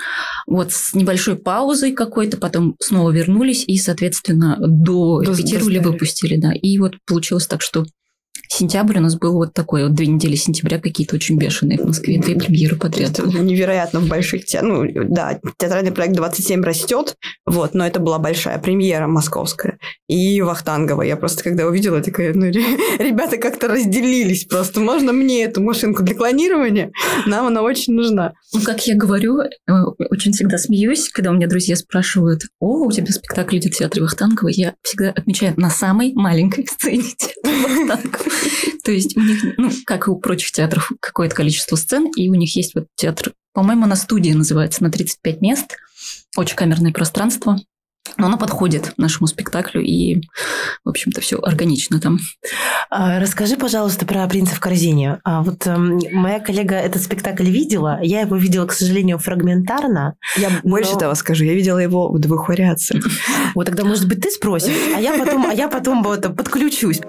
Вот 0.47 0.73
с 0.73 0.95
небольшой 0.95 1.37
паузой 1.37 1.93
какой-то, 1.93 2.39
потом 2.39 2.77
снова 2.81 3.11
вернулись 3.11 3.65
и, 3.67 3.77
соответственно, 3.77 4.57
до 4.59 5.21
репетировали, 5.21 5.79
выпустили, 5.79 6.37
да. 6.37 6.53
И 6.63 6.79
вот 6.79 6.95
получилось 7.07 7.47
так, 7.47 7.61
что 7.61 7.85
Сентябрь 8.55 8.99
у 8.99 9.01
нас 9.01 9.17
был 9.17 9.33
вот 9.33 9.55
такой, 9.55 9.85
вот 9.85 9.95
две 9.95 10.07
недели 10.07 10.35
сентября 10.35 10.79
какие-то 10.79 11.17
очень 11.17 11.39
бешеные 11.39 11.79
в 11.79 11.87
Москве, 11.87 12.21
две 12.21 12.37
премьеры 12.37 12.77
подряд. 12.77 13.19
Это 13.19 13.23
невероятно 13.27 14.01
в 14.01 14.09
больших 14.09 14.45
театрах. 14.45 14.91
Ну, 14.95 15.05
да, 15.09 15.41
театральный 15.57 15.91
проект 15.91 16.15
27 16.15 16.63
растет, 16.63 17.17
вот, 17.47 17.73
но 17.73 17.87
это 17.87 17.99
была 17.99 18.19
большая 18.19 18.59
премьера 18.59 19.07
московская. 19.07 19.79
И 20.07 20.43
Вахтангова. 20.43 21.01
Я 21.01 21.17
просто, 21.17 21.43
когда 21.43 21.67
увидела, 21.67 22.03
такая, 22.03 22.35
ну, 22.35 22.45
ребята 22.99 23.39
как-то 23.39 23.69
разделились 23.69 24.45
просто. 24.45 24.81
Можно 24.81 25.15
мне 25.15 25.45
эту 25.45 25.63
машинку 25.63 26.03
для 26.03 26.15
клонирования? 26.15 26.93
Нам 27.25 27.47
она 27.47 27.63
очень 27.63 27.95
нужна. 27.95 28.35
Ну, 28.53 28.61
как 28.61 28.87
я 28.87 28.95
говорю, 28.95 29.39
э, 29.41 29.49
очень 30.11 30.33
всегда 30.33 30.59
смеюсь, 30.59 31.09
когда 31.09 31.31
у 31.31 31.35
меня 31.35 31.47
друзья 31.47 31.75
спрашивают, 31.75 32.43
о, 32.61 32.85
у 32.85 32.93
тебя 32.93 33.07
спектакль 33.13 33.57
идет 33.57 33.73
в 33.73 33.79
театре 33.79 34.03
Вахтангова, 34.03 34.49
я 34.49 34.75
всегда 34.83 35.09
отмечаю 35.09 35.55
на 35.57 35.71
самой 35.71 36.13
маленькой 36.13 36.67
сцене 36.67 37.05
театра 37.17 37.51
Вахтангова. 37.51 38.42
То 38.85 38.93
есть 38.93 39.17
у 39.17 39.21
них, 39.21 39.43
ну, 39.57 39.71
как 39.87 40.09
и 40.09 40.11
у 40.11 40.17
прочих 40.17 40.53
театров, 40.53 40.91
какое-то 41.01 41.35
количество 41.35 41.77
сцен, 41.77 42.11
и 42.17 42.29
у 42.29 42.35
них 42.35 42.55
есть 42.57 42.75
вот 42.75 42.87
театр, 42.97 43.33
по-моему, 43.53 43.87
на 43.87 43.97
студии 43.97 44.33
называется, 44.33 44.83
на 44.83 44.91
35 44.91 45.41
мест, 45.41 45.77
очень 46.37 46.57
камерное 46.57 46.93
пространство, 46.93 47.59
но 48.19 48.27
она 48.27 48.37
подходит 48.37 48.93
нашему 48.97 49.27
спектаклю, 49.27 49.81
и, 49.81 50.23
в 50.85 50.89
общем-то, 50.89 51.21
все 51.21 51.39
органично 51.39 52.01
там. 52.01 52.19
А, 52.91 53.19
расскажи, 53.21 53.57
пожалуйста, 53.57 54.05
про 54.05 54.27
«Принца 54.29 54.55
в 54.55 54.61
корзине». 54.61 55.21
А 55.25 55.43
вот 55.43 55.67
э, 55.67 55.77
моя 55.77 56.41
коллега 56.41 56.75
этот 56.75 57.03
спектакль 57.03 57.49
видела. 57.49 58.01
Я 58.03 58.21
его 58.21 58.37
видела, 58.37 58.67
к 58.67 58.73
сожалению, 58.73 59.19
фрагментарно. 59.19 60.17
Я 60.37 60.51
но... 60.51 60.71
больше 60.71 60.97
того 60.99 61.15
скажу. 61.15 61.45
Я 61.45 61.55
видела 61.55 61.79
его 61.79 62.13
в 62.13 62.19
двух 62.19 62.49
вариациях. 62.49 63.05
Вот 63.55 63.67
тогда, 63.67 63.85
может 63.85 64.07
быть, 64.07 64.21
ты 64.21 64.31
спросишь, 64.31 64.75
а 64.95 65.01
я 65.01 65.17
потом, 65.17 65.47
а 65.47 65.55
я 65.55 65.69
потом 65.69 66.03
вот 66.03 66.23
подключусь. 66.37 67.01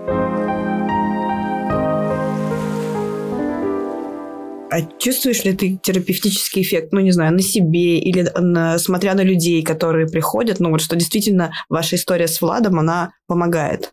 А 4.73 4.81
чувствуешь 4.81 5.43
ли 5.43 5.53
ты 5.53 5.77
терапевтический 5.77 6.63
эффект, 6.63 6.93
ну, 6.93 6.99
не 6.99 7.11
знаю, 7.11 7.31
на 7.31 7.43
себе 7.43 7.99
или 7.99 8.27
на, 8.35 8.79
смотря 8.79 9.13
на 9.13 9.21
людей, 9.21 9.61
которые 9.61 10.07
приходят, 10.07 10.59
ну, 10.59 10.71
вот 10.71 10.81
что 10.81 10.95
действительно 10.95 11.53
ваша 11.69 11.95
история 11.95 12.27
с 12.27 12.41
Владом, 12.41 12.79
она 12.79 13.11
помогает? 13.27 13.91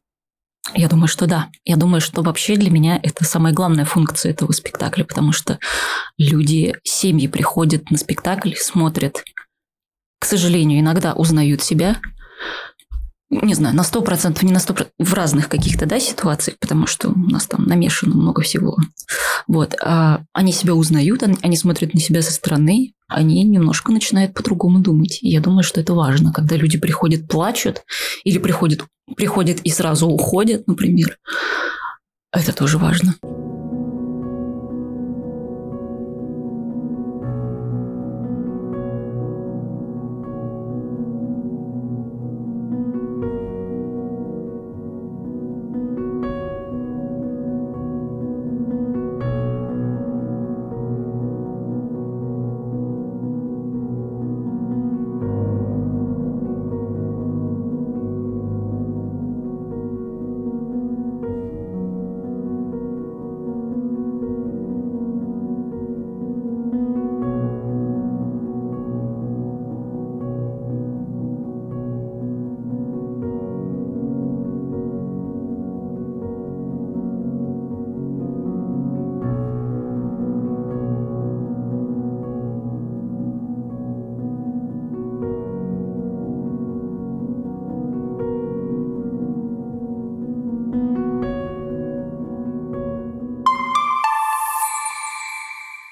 Я 0.74 0.88
думаю, 0.88 1.08
что 1.08 1.26
да. 1.26 1.50
Я 1.66 1.76
думаю, 1.76 2.00
что 2.00 2.22
вообще 2.22 2.56
для 2.56 2.70
меня 2.70 2.98
это 3.02 3.24
самая 3.24 3.52
главная 3.52 3.84
функция 3.84 4.32
этого 4.32 4.52
спектакля, 4.52 5.04
потому 5.04 5.32
что 5.32 5.58
люди, 6.16 6.74
семьи 6.82 7.26
приходят 7.26 7.90
на 7.90 7.98
спектакль, 7.98 8.54
смотрят, 8.56 9.22
к 10.18 10.24
сожалению, 10.24 10.80
иногда 10.80 11.12
узнают 11.12 11.60
себя, 11.60 11.96
не 13.30 13.54
знаю, 13.54 13.76
на 13.76 13.84
сто 13.84 14.02
процентов, 14.02 14.42
не 14.42 14.52
на 14.52 14.58
сто 14.58 14.74
в 14.98 15.14
разных 15.14 15.48
каких-то, 15.48 15.86
да, 15.86 16.00
ситуациях, 16.00 16.58
потому 16.58 16.86
что 16.86 17.10
у 17.10 17.16
нас 17.16 17.46
там 17.46 17.64
намешано 17.64 18.16
много 18.16 18.42
всего. 18.42 18.76
Вот. 19.46 19.74
А 19.82 20.22
они 20.32 20.52
себя 20.52 20.74
узнают, 20.74 21.22
они 21.22 21.56
смотрят 21.56 21.94
на 21.94 22.00
себя 22.00 22.22
со 22.22 22.32
стороны, 22.32 22.92
они 23.08 23.42
немножко 23.44 23.92
начинают 23.92 24.34
по-другому 24.34 24.80
думать. 24.80 25.18
И 25.22 25.28
я 25.28 25.40
думаю, 25.40 25.62
что 25.62 25.80
это 25.80 25.94
важно, 25.94 26.32
когда 26.32 26.56
люди 26.56 26.78
приходят, 26.78 27.28
плачут, 27.28 27.82
или 28.24 28.38
приходят, 28.38 28.84
приходят 29.16 29.60
и 29.60 29.70
сразу 29.70 30.08
уходят, 30.08 30.66
например. 30.66 31.18
Это 32.32 32.52
тоже 32.52 32.78
важно. 32.78 33.14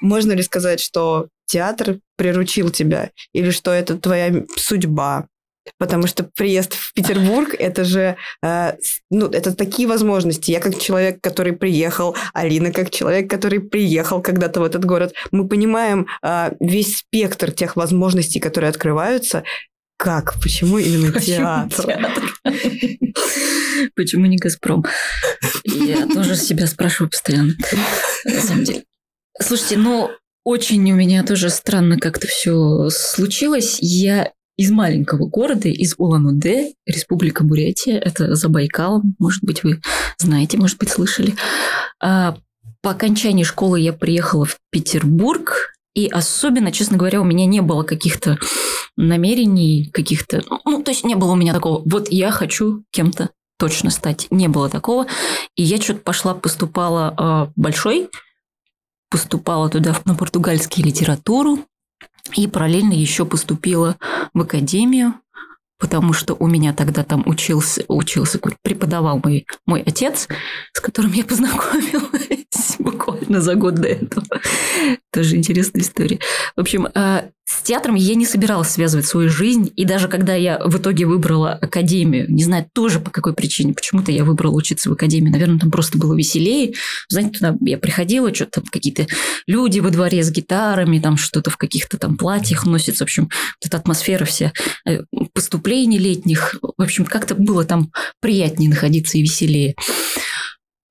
Можно 0.00 0.32
ли 0.32 0.42
сказать, 0.42 0.80
что 0.80 1.28
театр 1.46 1.98
приручил 2.16 2.70
тебя, 2.70 3.10
или 3.32 3.50
что 3.50 3.70
это 3.72 3.96
твоя 3.98 4.44
судьба? 4.56 5.26
Потому 5.78 6.06
что 6.06 6.24
приезд 6.24 6.72
в 6.72 6.94
Петербург 6.94 7.54
это 7.58 7.84
же 7.84 8.16
э, 8.42 8.72
ну, 9.10 9.26
это 9.26 9.54
такие 9.54 9.86
возможности. 9.86 10.50
Я 10.50 10.60
как 10.60 10.78
человек, 10.80 11.20
который 11.20 11.52
приехал, 11.52 12.16
Алина 12.32 12.72
как 12.72 12.90
человек, 12.90 13.28
который 13.28 13.60
приехал 13.60 14.22
когда-то 14.22 14.60
в 14.60 14.64
этот 14.64 14.86
город, 14.86 15.14
мы 15.30 15.46
понимаем 15.46 16.06
э, 16.22 16.52
весь 16.60 16.98
спектр 16.98 17.50
тех 17.50 17.76
возможностей, 17.76 18.40
которые 18.40 18.70
открываются. 18.70 19.44
Как? 19.98 20.40
Почему 20.40 20.78
именно 20.78 21.20
театр? 21.20 21.98
Почему 23.94 24.26
не 24.26 24.36
Газпром? 24.36 24.84
Я 25.64 26.06
тоже 26.06 26.36
себя 26.36 26.66
спрашиваю 26.66 27.10
постоянно, 27.10 27.52
на 28.24 28.40
самом 28.40 28.64
деле. 28.64 28.84
Слушайте, 29.40 29.76
ну, 29.78 30.10
очень 30.44 30.90
у 30.92 30.94
меня 30.94 31.22
тоже 31.24 31.50
странно 31.50 31.98
как-то 31.98 32.26
все 32.26 32.88
случилось. 32.90 33.78
Я 33.80 34.32
из 34.56 34.70
маленького 34.70 35.26
города, 35.26 35.68
из 35.68 35.94
Улан-Удэ, 35.98 36.72
Республика 36.84 37.44
Бурятия, 37.44 37.98
это 37.98 38.34
за 38.34 38.48
Байкалом, 38.48 39.14
может 39.20 39.44
быть, 39.44 39.62
вы 39.62 39.80
знаете, 40.18 40.58
может 40.58 40.78
быть, 40.78 40.88
слышали. 40.88 41.34
А 42.02 42.36
по 42.82 42.90
окончании 42.90 43.44
школы 43.44 43.78
я 43.80 43.92
приехала 43.92 44.44
в 44.44 44.56
Петербург, 44.70 45.74
и 45.94 46.08
особенно, 46.08 46.72
честно 46.72 46.96
говоря, 46.96 47.20
у 47.20 47.24
меня 47.24 47.46
не 47.46 47.60
было 47.60 47.84
каких-то 47.84 48.38
намерений, 48.96 49.90
каких-то... 49.92 50.42
Ну, 50.64 50.82
то 50.82 50.90
есть 50.90 51.04
не 51.04 51.14
было 51.14 51.32
у 51.32 51.36
меня 51.36 51.54
такого, 51.54 51.82
вот 51.84 52.10
я 52.10 52.32
хочу 52.32 52.82
кем-то 52.90 53.30
точно 53.58 53.90
стать. 53.90 54.28
Не 54.30 54.48
было 54.48 54.68
такого. 54.68 55.06
И 55.56 55.62
я 55.62 55.80
что-то 55.80 56.00
пошла, 56.00 56.34
поступала 56.34 57.48
э, 57.48 57.52
большой 57.56 58.08
поступала 59.10 59.68
туда 59.68 59.94
на 60.04 60.14
португальский 60.14 60.82
литературу 60.82 61.60
и 62.36 62.46
параллельно 62.46 62.92
еще 62.92 63.24
поступила 63.24 63.96
в 64.34 64.40
академию, 64.40 65.14
потому 65.78 66.12
что 66.12 66.34
у 66.34 66.46
меня 66.46 66.74
тогда 66.74 67.04
там 67.04 67.22
учился, 67.26 67.84
учился 67.88 68.38
преподавал 68.62 69.20
мой, 69.22 69.46
мой 69.66 69.82
отец, 69.82 70.28
с 70.72 70.80
которым 70.80 71.12
я 71.12 71.24
познакомилась 71.26 72.76
буквально 72.78 73.40
за 73.40 73.54
год 73.54 73.76
до 73.76 73.88
этого. 73.88 74.26
Тоже 75.12 75.36
интересная 75.36 75.82
история. 75.82 76.18
В 76.56 76.60
общем, 76.60 76.88
а, 76.94 77.28
с 77.48 77.62
театром 77.62 77.94
я 77.94 78.14
не 78.14 78.26
собиралась 78.26 78.68
связывать 78.68 79.06
свою 79.06 79.30
жизнь, 79.30 79.72
и 79.74 79.86
даже 79.86 80.08
когда 80.08 80.34
я 80.34 80.58
в 80.58 80.76
итоге 80.76 81.06
выбрала 81.06 81.52
академию, 81.52 82.30
не 82.30 82.44
знаю 82.44 82.68
тоже 82.74 83.00
по 83.00 83.10
какой 83.10 83.32
причине, 83.32 83.72
почему-то 83.72 84.12
я 84.12 84.24
выбрала 84.24 84.54
учиться 84.54 84.90
в 84.90 84.92
академии, 84.92 85.30
наверное, 85.30 85.58
там 85.58 85.70
просто 85.70 85.96
было 85.96 86.14
веселее. 86.14 86.74
Знаете, 87.08 87.38
туда 87.38 87.56
я 87.62 87.78
приходила, 87.78 88.34
что-то 88.34 88.60
там 88.60 88.64
какие-то 88.64 89.06
люди 89.46 89.80
во 89.80 89.88
дворе 89.88 90.22
с 90.22 90.30
гитарами, 90.30 90.98
там 90.98 91.16
что-то 91.16 91.48
в 91.48 91.56
каких-то 91.56 91.96
там 91.96 92.18
платьях 92.18 92.66
носится, 92.66 93.04
в 93.04 93.06
общем, 93.06 93.24
вот 93.24 93.66
эта 93.66 93.78
атмосфера 93.78 94.26
вся 94.26 94.52
э, 94.86 95.04
поступлений 95.32 95.98
летних, 95.98 96.54
в 96.60 96.82
общем, 96.82 97.06
как-то 97.06 97.34
было 97.34 97.64
там 97.64 97.90
приятнее 98.20 98.68
находиться 98.68 99.16
и 99.16 99.22
веселее. 99.22 99.74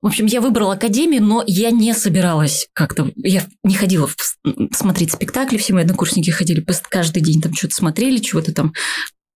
В 0.02 0.08
общем, 0.08 0.28
я 0.28 0.42
выбрала 0.42 0.74
академию, 0.74 1.24
но 1.24 1.44
я 1.48 1.72
не 1.72 1.94
собиралась 1.94 2.68
как-то... 2.74 3.12
Я 3.16 3.44
не 3.64 3.74
ходила 3.74 4.08
смотреть 4.72 5.14
спектакли, 5.14 5.58
все 5.58 5.74
мои 5.74 5.84
однокурсники 5.84 6.30
ходили 6.30 6.66
каждый 6.90 7.22
день 7.24 7.42
там 7.42 7.54
что-то 7.54 7.76
смотрели, 7.76 8.20
чего-то 8.20 8.54
там 8.54 8.74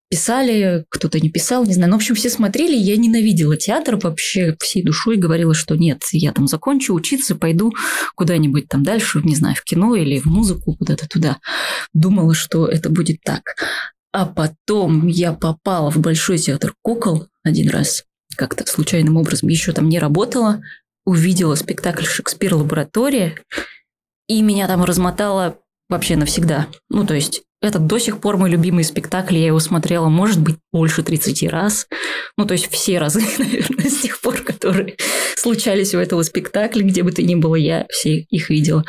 писали, 0.08 0.84
кто-то 0.90 1.18
не 1.20 1.30
писал, 1.30 1.64
не 1.64 1.72
знаю. 1.72 1.90
Но, 1.90 1.96
в 1.96 2.00
общем, 2.00 2.14
все 2.14 2.28
смотрели, 2.28 2.76
я 2.76 2.98
ненавидела 2.98 3.56
театр 3.56 3.96
вообще 3.96 4.54
всей 4.60 4.82
душой, 4.82 5.16
говорила, 5.16 5.54
что 5.54 5.74
нет, 5.74 6.02
я 6.12 6.32
там 6.32 6.46
закончу 6.46 6.92
учиться, 6.92 7.34
пойду 7.34 7.72
куда-нибудь 8.14 8.68
там 8.68 8.82
дальше, 8.82 9.22
не 9.24 9.34
знаю, 9.34 9.56
в 9.56 9.64
кино 9.64 9.96
или 9.96 10.20
в 10.20 10.26
музыку, 10.26 10.76
куда-то 10.76 11.08
туда. 11.08 11.38
Думала, 11.94 12.34
что 12.34 12.66
это 12.68 12.90
будет 12.90 13.22
так. 13.24 13.56
А 14.12 14.26
потом 14.26 15.08
я 15.08 15.32
попала 15.32 15.90
в 15.90 15.96
Большой 15.96 16.36
театр 16.36 16.74
кукол 16.82 17.28
один 17.42 17.70
раз 17.70 18.04
как-то 18.36 18.66
случайным 18.66 19.16
образом 19.16 19.48
еще 19.48 19.72
там 19.72 19.88
не 19.88 19.98
работала, 19.98 20.62
увидела 21.04 21.54
спектакль 21.54 22.04
«Шекспир. 22.04 22.54
Лаборатория», 22.54 23.36
и 24.28 24.40
меня 24.42 24.66
там 24.66 24.84
размотало 24.84 25.58
вообще 25.88 26.16
навсегда. 26.16 26.68
Ну, 26.88 27.06
то 27.06 27.14
есть, 27.14 27.42
это 27.60 27.78
до 27.78 27.98
сих 27.98 28.20
пор 28.20 28.36
мой 28.36 28.50
любимый 28.50 28.82
спектакль, 28.82 29.36
я 29.36 29.46
его 29.46 29.60
смотрела, 29.60 30.08
может 30.08 30.40
быть, 30.40 30.56
больше 30.72 31.02
30 31.02 31.48
раз. 31.50 31.86
Ну, 32.36 32.46
то 32.46 32.52
есть, 32.52 32.70
все 32.70 32.98
разы, 32.98 33.20
наверное, 33.38 33.88
с 33.88 34.00
тех 34.00 34.20
пор, 34.20 34.38
которые 34.42 34.96
случались 35.36 35.94
у 35.94 35.98
этого 35.98 36.22
спектакля, 36.22 36.82
где 36.82 37.02
бы 37.02 37.12
то 37.12 37.22
ни 37.22 37.34
было, 37.34 37.54
я 37.54 37.86
все 37.90 38.20
их 38.20 38.50
видела. 38.50 38.84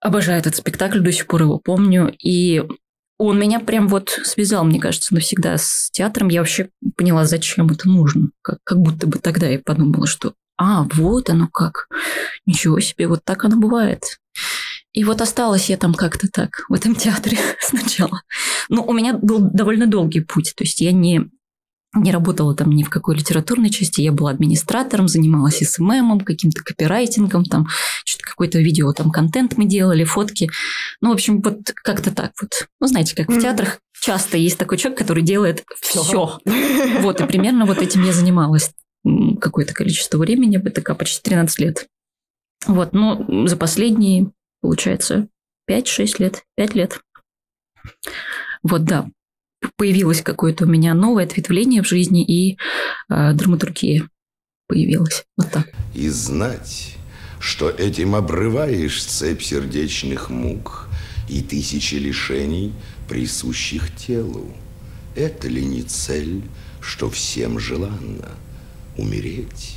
Обожаю 0.00 0.40
этот 0.40 0.56
спектакль, 0.56 1.00
до 1.00 1.12
сих 1.12 1.26
пор 1.26 1.42
его 1.42 1.58
помню. 1.58 2.14
И 2.22 2.62
он 3.18 3.38
меня 3.38 3.60
прям 3.60 3.88
вот 3.88 4.18
связал, 4.24 4.64
мне 4.64 4.80
кажется, 4.80 5.14
навсегда 5.14 5.56
с 5.56 5.90
театром. 5.90 6.28
Я 6.28 6.40
вообще 6.40 6.68
поняла, 6.96 7.24
зачем 7.24 7.68
это 7.68 7.88
нужно. 7.88 8.30
Как, 8.42 8.58
как 8.64 8.78
будто 8.78 9.06
бы 9.06 9.18
тогда 9.18 9.46
я 9.46 9.58
подумала, 9.58 10.06
что 10.06 10.34
а, 10.58 10.84
вот 10.94 11.30
оно 11.30 11.48
как. 11.48 11.88
Ничего 12.44 12.80
себе, 12.80 13.08
вот 13.08 13.24
так 13.24 13.44
оно 13.44 13.56
бывает. 13.56 14.18
И 14.92 15.04
вот 15.04 15.20
осталась 15.20 15.68
я 15.68 15.76
там 15.76 15.94
как-то 15.94 16.28
так, 16.28 16.64
в 16.68 16.74
этом 16.74 16.94
театре 16.94 17.38
сначала. 17.60 18.22
Но 18.68 18.84
у 18.84 18.92
меня 18.92 19.14
был 19.14 19.40
довольно 19.40 19.86
долгий 19.86 20.20
путь. 20.20 20.54
То 20.56 20.64
есть 20.64 20.80
я 20.80 20.92
не 20.92 21.30
не 21.96 22.12
работала 22.12 22.54
там 22.54 22.70
ни 22.70 22.82
в 22.82 22.90
какой 22.90 23.16
литературной 23.16 23.70
части, 23.70 24.00
я 24.00 24.12
была 24.12 24.30
администратором, 24.30 25.08
занималась 25.08 25.58
СММом, 25.58 26.20
каким-то 26.20 26.62
копирайтингом, 26.62 27.44
там 27.44 27.66
что-то 28.04 28.24
какое-то 28.24 28.58
видео, 28.58 28.92
там 28.92 29.10
контент 29.10 29.56
мы 29.56 29.64
делали, 29.64 30.04
фотки. 30.04 30.50
Ну, 31.00 31.10
в 31.10 31.14
общем, 31.14 31.40
вот 31.40 31.72
как-то 31.74 32.14
так 32.14 32.32
вот. 32.40 32.68
Ну, 32.80 32.86
знаете, 32.86 33.16
как 33.16 33.28
в 33.28 33.40
театрах 33.40 33.80
часто 34.00 34.36
есть 34.36 34.58
такой 34.58 34.78
человек, 34.78 34.98
который 34.98 35.22
делает 35.22 35.64
все. 35.80 36.38
Вот, 37.00 37.20
и 37.20 37.26
примерно 37.26 37.66
вот 37.66 37.78
этим 37.78 38.04
я 38.04 38.12
занималась 38.12 38.72
какое-то 39.40 39.74
количество 39.74 40.18
времени, 40.18 40.56
БТК 40.56 40.94
почти 40.94 41.22
13 41.22 41.58
лет. 41.60 41.86
Вот, 42.66 42.92
ну, 42.92 43.46
за 43.46 43.56
последние, 43.56 44.30
получается, 44.60 45.28
5-6 45.70 46.14
лет, 46.18 46.42
5 46.56 46.74
лет. 46.74 47.00
Вот, 48.62 48.84
да, 48.84 49.06
появилось 49.76 50.22
какое-то 50.22 50.64
у 50.64 50.68
меня 50.68 50.94
новое 50.94 51.24
ответвление 51.24 51.82
в 51.82 51.86
жизни 51.86 52.24
и 52.24 52.58
э, 53.08 53.32
драматургия. 53.32 54.08
появилась. 54.68 55.24
Вот 55.36 55.50
так. 55.50 55.68
И 55.94 56.08
знать, 56.08 56.96
что 57.40 57.70
этим 57.70 58.14
обрываешь 58.14 59.04
цепь 59.04 59.42
сердечных 59.42 60.30
мук 60.30 60.88
и 61.28 61.42
тысячи 61.42 61.94
лишений, 61.96 62.72
присущих 63.08 63.94
телу. 63.96 64.52
Это 65.14 65.48
ли 65.48 65.64
не 65.64 65.82
цель, 65.82 66.42
что 66.80 67.08
всем 67.10 67.58
желанно 67.58 68.30
умереть, 68.96 69.76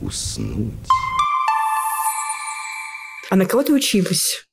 уснуть? 0.00 0.72
А 3.30 3.36
на 3.36 3.46
кого 3.46 3.62
ты 3.62 3.72
училась? 3.72 4.46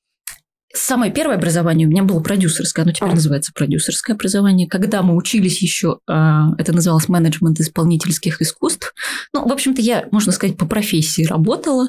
Самое 0.82 1.12
первое 1.12 1.36
образование 1.36 1.88
у 1.88 1.92
меня 1.92 2.02
было 2.02 2.22
продюсерское, 2.22 2.84
оно 2.84 2.92
теперь 2.92 3.12
А. 3.12 3.14
называется 3.14 3.52
продюсерское 3.54 4.16
образование. 4.16 4.68
Когда 4.68 5.04
мы 5.04 5.16
учились 5.16 5.62
еще, 5.62 6.00
а, 6.08 6.56
это 6.58 6.74
называлось 6.74 7.08
менеджмент 7.08 7.60
исполнительских 7.60 8.42
искусств. 8.42 8.92
Ну, 9.32 9.48
в 9.48 9.52
общем-то, 9.52 9.80
я, 9.80 10.08
можно 10.10 10.32
сказать, 10.32 10.58
по 10.58 10.66
профессии 10.66 11.24
работала 11.24 11.88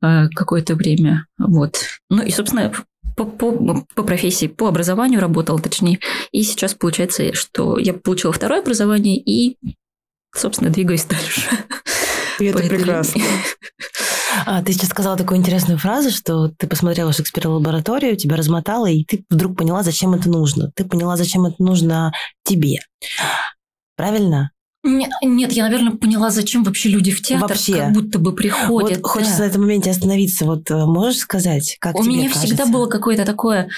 а, 0.00 0.28
какое-то 0.28 0.74
время. 0.74 1.26
Вот. 1.38 1.80
Ну 2.08 2.22
и, 2.22 2.30
собственно, 2.30 2.72
по, 3.14 3.26
по, 3.26 3.84
по 3.94 4.02
профессии, 4.02 4.46
по 4.46 4.68
образованию 4.68 5.20
работала, 5.20 5.60
точнее. 5.60 5.98
И 6.32 6.42
сейчас 6.42 6.72
получается, 6.72 7.34
что 7.34 7.78
я 7.78 7.92
получила 7.92 8.32
второе 8.32 8.62
образование 8.62 9.18
и, 9.18 9.58
собственно, 10.34 10.70
двигаюсь 10.70 11.04
дальше. 11.04 11.42
И 12.40 12.46
это 12.46 12.58
прекрасно. 12.58 13.22
А, 14.46 14.62
ты 14.62 14.72
сейчас 14.72 14.90
сказала 14.90 15.16
такую 15.16 15.38
интересную 15.38 15.76
фразу, 15.76 16.10
что 16.10 16.48
ты 16.48 16.68
посмотрела 16.68 17.12
Шекспира 17.12 17.48
лабораторию, 17.48 18.16
тебя 18.16 18.36
размотало, 18.36 18.86
и 18.86 19.04
ты 19.04 19.24
вдруг 19.28 19.58
поняла, 19.58 19.82
зачем 19.82 20.14
это 20.14 20.28
нужно. 20.28 20.70
Ты 20.76 20.84
поняла, 20.84 21.16
зачем 21.16 21.46
это 21.46 21.56
нужно 21.58 22.12
тебе. 22.44 22.78
Правильно? 23.96 24.52
Нет, 24.82 25.10
нет, 25.22 25.52
я, 25.52 25.64
наверное, 25.64 25.92
поняла, 25.92 26.30
зачем 26.30 26.64
вообще 26.64 26.88
люди 26.88 27.10
в 27.10 27.20
театр 27.20 27.48
Вообще. 27.48 27.74
как 27.74 27.92
будто 27.92 28.18
бы 28.18 28.34
приходят. 28.34 28.98
вот 28.98 29.06
хочется 29.06 29.38
да. 29.38 29.44
на 29.44 29.48
этом 29.48 29.62
моменте 29.62 29.90
остановиться. 29.90 30.46
Вот 30.46 30.70
э, 30.70 30.86
можешь 30.86 31.18
сказать, 31.18 31.76
как 31.80 31.96
У 31.96 32.02
тебе 32.02 32.14
меня 32.14 32.28
кажется? 32.28 32.46
всегда 32.46 32.66
было 32.66 32.86
какое-то 32.86 33.26
такое... 33.26 33.68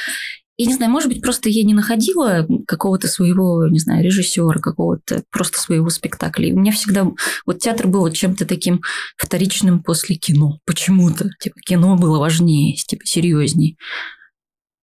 Я 0.59 0.67
не 0.67 0.75
знаю, 0.75 0.93
может 0.93 1.09
быть, 1.09 1.23
просто 1.23 1.49
я 1.49 1.65
не 1.65 1.73
находила 1.73 2.47
какого-то 2.67 3.09
своего, 3.09 3.67
не 3.69 3.79
знаю, 3.79 4.05
режиссера, 4.05 4.61
какого-то 4.61 5.23
просто 5.31 5.59
своего 5.59 5.89
спектакля. 5.89 6.49
И 6.49 6.53
у 6.53 6.59
меня 6.59 6.73
всегда... 6.73 7.07
Вот 7.47 7.59
театр 7.59 7.87
был 7.87 8.11
чем-то 8.11 8.45
таким 8.47 8.83
вторичным 9.17 9.83
после 9.83 10.17
кино. 10.17 10.59
Почему-то. 10.67 11.31
Типа, 11.41 11.59
кино 11.61 11.97
было 11.97 12.19
важнее, 12.19 12.77
типа, 12.77 13.05
серьезней. 13.07 13.79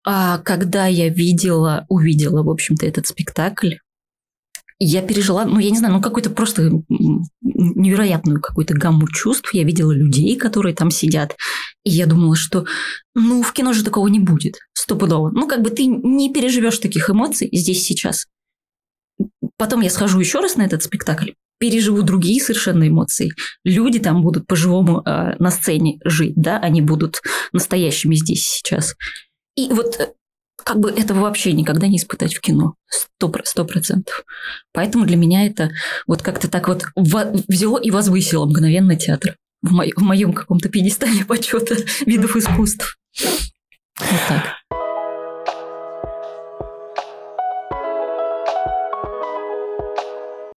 А 0.06 0.38
когда 0.38 0.86
я 0.86 1.10
видела, 1.10 1.86
увидела, 1.89 2.43
в 2.43 2.49
общем-то, 2.49 2.86
этот 2.86 3.08
спектакль, 3.08 3.75
я 4.79 5.01
пережила, 5.01 5.45
ну, 5.45 5.59
я 5.59 5.69
не 5.69 5.77
знаю, 5.77 5.93
ну, 5.93 6.01
какую-то 6.01 6.29
просто 6.29 6.69
невероятную 7.41 8.41
какую-то 8.41 8.73
гамму 8.73 9.07
чувств. 9.07 9.53
Я 9.53 9.63
видела 9.63 9.91
людей, 9.91 10.35
которые 10.35 10.75
там 10.75 10.91
сидят. 10.91 11.35
И 11.83 11.91
я 11.91 12.05
думала, 12.05 12.35
что, 12.35 12.65
ну, 13.13 13.41
в 13.41 13.53
кино 13.53 13.73
же 13.73 13.83
такого 13.83 14.07
не 14.07 14.19
будет. 14.19 14.55
Стопудово. 14.73 15.31
Ну, 15.31 15.47
как 15.47 15.61
бы 15.61 15.69
ты 15.69 15.85
не 15.85 16.33
переживешь 16.33 16.79
таких 16.79 17.09
эмоций 17.09 17.49
здесь 17.53 17.83
сейчас. 17.83 18.25
Потом 19.57 19.81
я 19.81 19.89
схожу 19.89 20.19
еще 20.19 20.39
раз 20.41 20.57
на 20.57 20.63
этот 20.63 20.83
спектакль, 20.83 21.31
переживу 21.57 22.01
другие 22.01 22.41
совершенно 22.41 22.88
эмоции. 22.88 23.31
Люди 23.63 23.99
там 23.99 24.21
будут 24.21 24.45
по-живому 24.45 25.01
э, 25.05 25.35
на 25.39 25.51
сцене 25.51 25.99
жить, 26.03 26.33
да, 26.35 26.57
они 26.57 26.81
будут 26.81 27.21
настоящими 27.53 28.15
здесь 28.15 28.45
сейчас. 28.45 28.95
И 29.55 29.69
вот 29.69 29.95
э, 29.99 30.11
как 30.65 30.80
бы 30.80 30.89
этого 30.89 31.19
вообще 31.21 31.54
никогда 31.54 31.88
не 31.88 31.97
испытать 31.97 32.34
в 32.34 32.41
кино. 32.41 32.73
Сто 32.89 33.30
про- 33.30 33.45
сто 33.45 33.65
процентов. 33.65 34.25
Поэтому 34.73 35.06
для 35.06 35.15
меня 35.15 35.45
это 35.45 35.69
вот 36.08 36.23
как-то 36.23 36.49
так 36.49 36.67
вот 36.67 36.86
во- 36.95 37.32
взяло 37.47 37.78
и 37.78 37.91
возвысило 37.91 38.45
мгновенно 38.47 38.95
театр 38.95 39.36
в, 39.62 39.71
мо- 39.71 39.86
в 39.95 40.01
моем 40.01 40.34
каком-то 40.34 40.67
пьедестале 40.69 41.23
почета 41.28 41.75
видов 42.08 42.36
искусств. 42.36 42.97
Вот 43.21 44.19
так. 44.28 44.43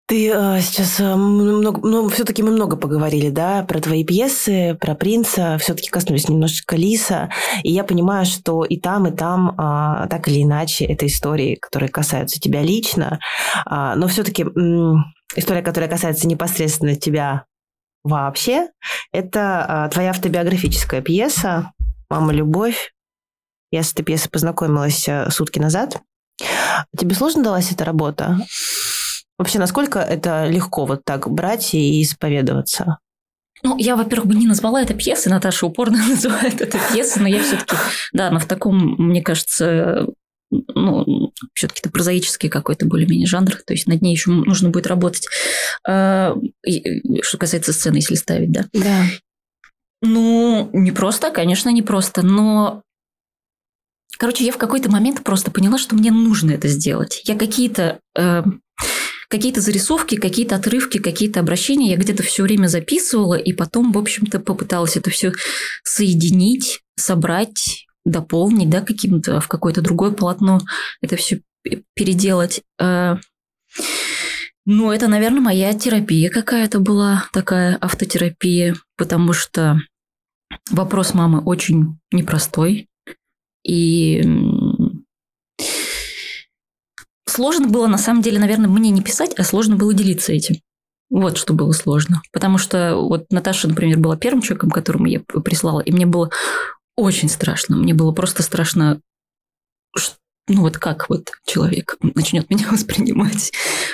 Ты 0.08 0.30
э, 0.30 0.62
сейчас 0.62 1.00
э, 1.00 1.16
много, 1.16 1.82
ну, 1.82 2.08
все-таки 2.10 2.44
мы 2.44 2.52
много 2.52 2.78
поговорили, 2.78 3.30
да, 3.30 3.64
про 3.64 3.80
твои 3.80 4.04
пьесы, 4.04 4.78
про 4.80 4.94
принца, 4.94 5.58
все-таки 5.58 5.90
коснулись 5.90 6.30
немножечко 6.30 6.76
Лиса, 6.76 7.32
и 7.64 7.72
я 7.72 7.84
понимаю, 7.84 8.28
что 8.28 8.64
и 8.64 8.80
там, 8.80 9.08
и 9.08 9.12
там, 9.12 9.56
а, 9.58 10.08
так 10.08 10.28
или 10.28 10.44
иначе, 10.44 10.86
это 10.86 11.08
истории, 11.08 11.56
которые 11.56 11.90
касаются 11.90 12.40
тебя 12.40 12.62
лично, 12.62 13.20
А, 13.66 13.96
но 13.96 14.08
все-таки 14.08 14.44
история, 15.36 15.64
которая 15.64 15.90
касается 15.90 16.28
непосредственно 16.28 16.96
тебя 16.96 17.46
вообще, 18.04 18.70
это 19.12 19.66
а, 19.68 19.90
твоя 19.90 20.12
автобиографическая 20.12 21.02
пьеса 21.02 21.72
«Мама, 22.12 22.32
любовь». 22.32 22.92
Я 23.72 23.82
с 23.82 23.92
этой 23.92 24.04
пьесой 24.04 24.30
познакомилась 24.30 25.08
э, 25.10 25.32
сутки 25.32 25.58
назад. 25.58 26.00
Тебе 26.96 27.16
сложно 27.16 27.44
далась 27.44 27.72
эта 27.72 27.84
работа? 27.84 28.38
Вообще, 29.38 29.60
насколько 29.60 30.00
это 30.00 30.48
легко 30.48 30.86
вот 30.86 31.04
так 31.04 31.30
брать 31.30 31.74
и 31.74 32.02
исповедоваться? 32.02 33.00
Ну, 33.64 33.78
я, 33.78 33.96
во-первых, 33.96 34.28
бы 34.28 34.36
не 34.36 34.48
назвала 34.48 34.82
это 34.82 34.94
пьесой, 34.94 35.32
Наташа 35.32 35.66
упорно 35.66 35.98
называет 36.10 36.62
это 36.62 36.78
пьесой, 36.92 37.24
но 37.24 37.28
я 37.28 37.42
все-таки, 37.42 37.76
да, 38.14 38.30
но 38.32 38.40
в 38.40 38.46
таком, 38.46 38.96
мне 38.98 39.22
кажется, 39.22 40.08
ну, 40.52 41.32
все-таки 41.54 41.82
это 41.82 41.90
прозаический 41.90 42.50
какой-то 42.50 42.86
более-менее 42.86 43.28
жанр, 43.28 43.56
то 43.66 43.74
есть 43.74 43.88
над 43.88 44.02
ней 44.02 44.12
еще 44.14 44.32
нужно 44.32 44.70
будет 44.70 44.88
работать. 44.88 45.28
А, 45.88 46.36
Что 47.22 47.38
касается 47.38 47.74
сцены, 47.74 47.98
если 47.98 48.16
ставить, 48.16 48.52
да. 48.52 48.66
Да. 48.74 49.04
Ну, 50.02 50.70
не 50.74 50.92
просто, 50.92 51.32
конечно, 51.32 51.70
не 51.70 51.82
просто, 51.82 52.22
но... 52.22 52.84
Короче, 54.18 54.46
я 54.46 54.52
в 54.52 54.58
какой-то 54.58 54.90
момент 54.90 55.24
просто 55.24 55.52
поняла, 55.52 55.78
что 55.78 55.96
мне 55.96 56.12
нужно 56.12 56.52
это 56.52 56.68
сделать. 56.68 57.22
Я 57.26 57.36
какие-то 57.36 58.00
э, 58.18 58.44
какие-то 59.30 59.62
зарисовки, 59.62 60.16
какие-то 60.16 60.56
отрывки, 60.56 60.98
какие-то 61.00 61.40
обращения 61.40 61.92
я 61.92 61.98
где-то 61.98 62.24
все 62.24 62.44
время 62.44 62.68
записывала, 62.68 63.36
и 63.36 63.54
потом, 63.54 63.92
в 63.92 63.98
общем-то, 63.98 64.40
попыталась 64.40 64.98
это 64.98 65.10
все 65.10 65.32
соединить, 65.84 66.82
собрать, 66.96 67.86
дополнить, 68.06 68.70
да, 68.70 68.82
каким-то 68.82 69.40
в 69.40 69.48
какое-то 69.48 69.82
другое 69.82 70.12
полотно 70.12 70.62
это 71.02 71.16
все 71.16 71.42
переделать. 71.96 72.62
Э, 72.80 73.16
Ну, 74.68 74.92
это, 74.92 75.08
наверное, 75.08 75.42
моя 75.42 75.74
терапия 75.74 76.30
какая-то 76.30 76.80
была, 76.80 77.26
такая 77.32 77.76
автотерапия, 77.76 78.76
потому 78.98 79.34
что 79.34 79.80
вопрос 80.72 81.14
мамы 81.14 81.40
очень 81.40 82.00
непростой. 82.12 82.88
И 83.64 84.22
сложно 87.36 87.68
было, 87.68 87.88
на 87.88 87.98
самом 87.98 88.22
деле, 88.22 88.40
наверное, 88.40 88.70
мне 88.70 88.90
не 88.90 89.02
писать, 89.02 89.34
а 89.38 89.44
сложно 89.44 89.76
было 89.76 89.94
делиться 89.94 90.32
этим. 90.32 90.62
Вот 91.10 91.38
что 91.38 91.54
было 91.54 91.72
сложно. 91.74 92.22
Потому 92.32 92.58
что 92.58 92.96
вот 92.96 93.26
Наташа, 93.30 93.68
например, 93.68 94.00
была 94.00 94.18
первым 94.18 94.42
человеком, 94.42 94.72
которому 94.72 95.06
я 95.06 95.20
прислала, 95.20 95.82
и 95.82 95.92
мне 95.92 96.06
было 96.06 96.32
очень 96.96 97.30
страшно. 97.30 97.76
Мне 97.76 97.94
было 97.94 98.12
просто 98.12 98.42
страшно, 98.42 99.02
ну 100.48 100.62
вот 100.62 100.78
как 100.78 101.10
вот 101.10 101.32
человек 101.46 101.98
начнет 102.02 102.50
меня 102.50 102.68
воспринимать. 102.72 103.52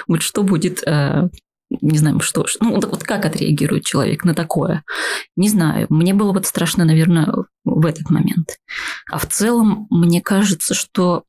Вот 0.07 0.21
что 0.21 0.43
будет, 0.43 0.83
э, 0.85 1.29
не 1.69 1.97
знаю, 1.97 2.19
что, 2.19 2.45
ну 2.59 2.75
вот 2.75 3.03
как 3.03 3.25
отреагирует 3.25 3.85
человек 3.85 4.23
на 4.23 4.35
такое. 4.35 4.83
Не 5.35 5.49
знаю. 5.49 5.87
Мне 5.89 6.13
было 6.13 6.31
вот 6.31 6.45
страшно, 6.45 6.85
наверное, 6.85 7.33
в 7.65 7.85
этот 7.85 8.09
момент. 8.09 8.57
А 9.09 9.17
в 9.17 9.25
целом, 9.27 9.87
мне 9.89 10.21
кажется, 10.21 10.73
что... 10.73 11.23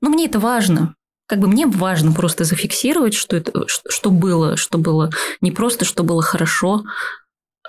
Ну, 0.00 0.10
мне 0.10 0.26
это 0.26 0.38
важно. 0.38 0.94
Как 1.26 1.40
бы 1.40 1.48
мне 1.48 1.66
важно 1.66 2.12
просто 2.12 2.44
зафиксировать, 2.44 3.14
что, 3.14 3.36
это, 3.36 3.66
что 3.66 4.10
было, 4.10 4.56
что 4.56 4.78
было 4.78 5.10
не 5.40 5.50
просто, 5.50 5.84
что 5.84 6.02
было 6.02 6.22
хорошо. 6.22 6.84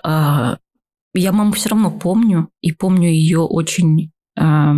А, 0.03 0.57
я 1.13 1.31
маму 1.31 1.51
все 1.51 1.69
равно 1.69 1.91
помню, 1.91 2.49
и 2.61 2.71
помню 2.71 3.09
ее 3.09 3.39
очень 3.39 4.11
а, 4.37 4.75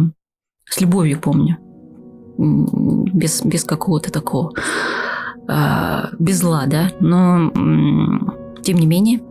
с 0.65 0.81
любовью 0.81 1.19
помню. 1.19 1.57
Без, 2.37 3.43
без 3.43 3.63
какого-то 3.65 4.11
такого, 4.11 4.51
а, 5.47 6.09
без 6.17 6.39
зла, 6.39 6.65
да. 6.65 6.91
Но, 6.99 7.51
тем 8.63 8.77
не 8.77 8.87
менее, 8.87 9.21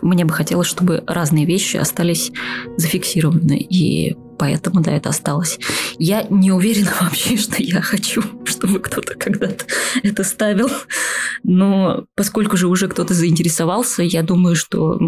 мне 0.00 0.24
бы 0.24 0.32
хотелось, 0.32 0.66
чтобы 0.66 1.04
разные 1.06 1.44
вещи 1.44 1.76
остались 1.76 2.32
зафиксированы, 2.76 3.58
и 3.58 4.16
поэтому, 4.42 4.80
да, 4.80 4.90
это 4.90 5.10
осталось. 5.10 5.60
Я 6.00 6.24
не 6.24 6.50
уверена 6.50 6.92
вообще, 7.00 7.36
что 7.36 7.62
я 7.62 7.80
хочу, 7.80 8.24
чтобы 8.44 8.80
кто-то 8.80 9.14
когда-то 9.14 9.66
это 10.02 10.24
ставил, 10.24 10.68
но 11.44 12.06
поскольку 12.16 12.56
же 12.56 12.66
уже 12.66 12.88
кто-то 12.88 13.14
заинтересовался, 13.14 14.02
я 14.02 14.24
думаю, 14.24 14.56
что 14.56 14.98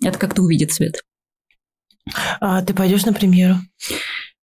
это 0.00 0.16
как-то 0.16 0.42
увидит 0.42 0.72
свет. 0.72 1.02
А 2.40 2.62
ты 2.62 2.72
пойдешь 2.72 3.04
на 3.04 3.12
премьеру? 3.12 3.56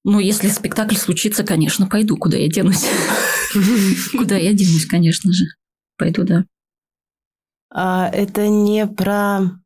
Ну, 0.04 0.18
если 0.18 0.48
спектакль 0.48 0.96
случится, 0.96 1.44
конечно, 1.44 1.86
пойду. 1.86 2.18
Куда 2.18 2.38
я 2.38 2.48
денусь? 2.48 2.88
Куда 4.18 4.36
я 4.36 4.52
денусь, 4.54 4.88
конечно 4.88 5.32
же. 5.32 5.46
Пойду, 5.96 6.24
да. 6.24 6.46
А, 7.72 8.10
это 8.10 8.48
не 8.48 8.88
про... 8.88 9.60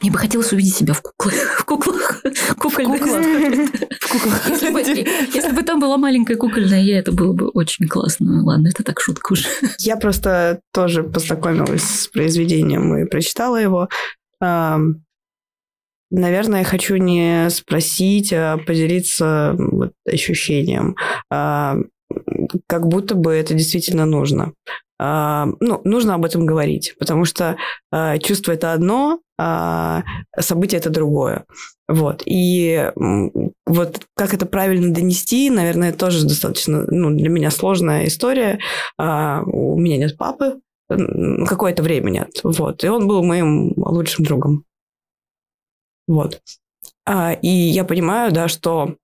Мне 0.00 0.10
бы 0.10 0.18
хотелось 0.18 0.52
увидеть 0.52 0.74
себя 0.74 0.94
в 0.94 1.02
куклах. 1.02 1.34
В 1.34 1.64
куклах. 1.64 2.22
Кукольных. 2.58 3.00
В 3.00 4.08
куклах. 4.08 4.48
Если 4.48 4.70
бы, 4.70 4.80
если 4.80 5.52
бы 5.52 5.62
там 5.62 5.80
была 5.80 5.96
маленькая 5.96 6.36
кукольная 6.36 6.80
я, 6.80 6.98
это 6.98 7.12
было 7.12 7.32
бы 7.32 7.48
очень 7.48 7.88
классно. 7.88 8.42
Ладно, 8.44 8.68
это 8.68 8.82
так 8.82 9.00
шутка 9.00 9.32
уже. 9.32 9.46
Я 9.78 9.96
просто 9.96 10.60
тоже 10.72 11.02
познакомилась 11.02 11.82
с 11.82 12.08
произведением 12.08 12.96
и 12.96 13.04
прочитала 13.04 13.56
его. 13.56 13.88
Наверное, 16.10 16.60
я 16.60 16.64
хочу 16.64 16.96
не 16.96 17.50
спросить, 17.50 18.32
а 18.32 18.56
поделиться 18.56 19.54
вот 19.58 19.92
ощущением. 20.06 20.96
Как 21.30 22.86
будто 22.86 23.14
бы 23.14 23.32
это 23.32 23.52
действительно 23.54 24.06
нужно. 24.06 24.52
Ну, 24.98 25.80
нужно 25.84 26.14
об 26.14 26.24
этом 26.24 26.46
говорить, 26.46 26.94
потому 26.98 27.24
что 27.24 27.56
а, 27.92 28.18
чувство 28.18 28.50
это 28.50 28.72
одно, 28.72 29.20
а 29.38 30.02
событие 30.38 30.80
это 30.80 30.90
другое. 30.90 31.44
Вот. 31.86 32.22
И 32.26 32.92
вот 33.66 34.00
как 34.16 34.34
это 34.34 34.46
правильно 34.46 34.92
донести, 34.92 35.48
наверное, 35.48 35.92
тоже 35.92 36.26
достаточно 36.26 36.84
ну, 36.88 37.10
для 37.10 37.28
меня 37.28 37.50
сложная 37.50 38.06
история. 38.06 38.58
А, 38.98 39.42
У 39.42 39.78
меня 39.78 39.96
нет 39.96 40.18
папы, 40.18 40.60
какое-то 40.88 41.82
время 41.82 42.10
нет. 42.10 42.40
Вот. 42.42 42.82
И 42.82 42.88
он 42.88 43.06
был 43.06 43.22
моим 43.22 43.72
лучшим 43.76 44.24
другом. 44.24 44.64
Вот. 46.08 46.40
А, 47.06 47.32
И 47.34 47.48
я 47.48 47.84
понимаю, 47.84 48.32
да, 48.32 48.48
что 48.48 48.96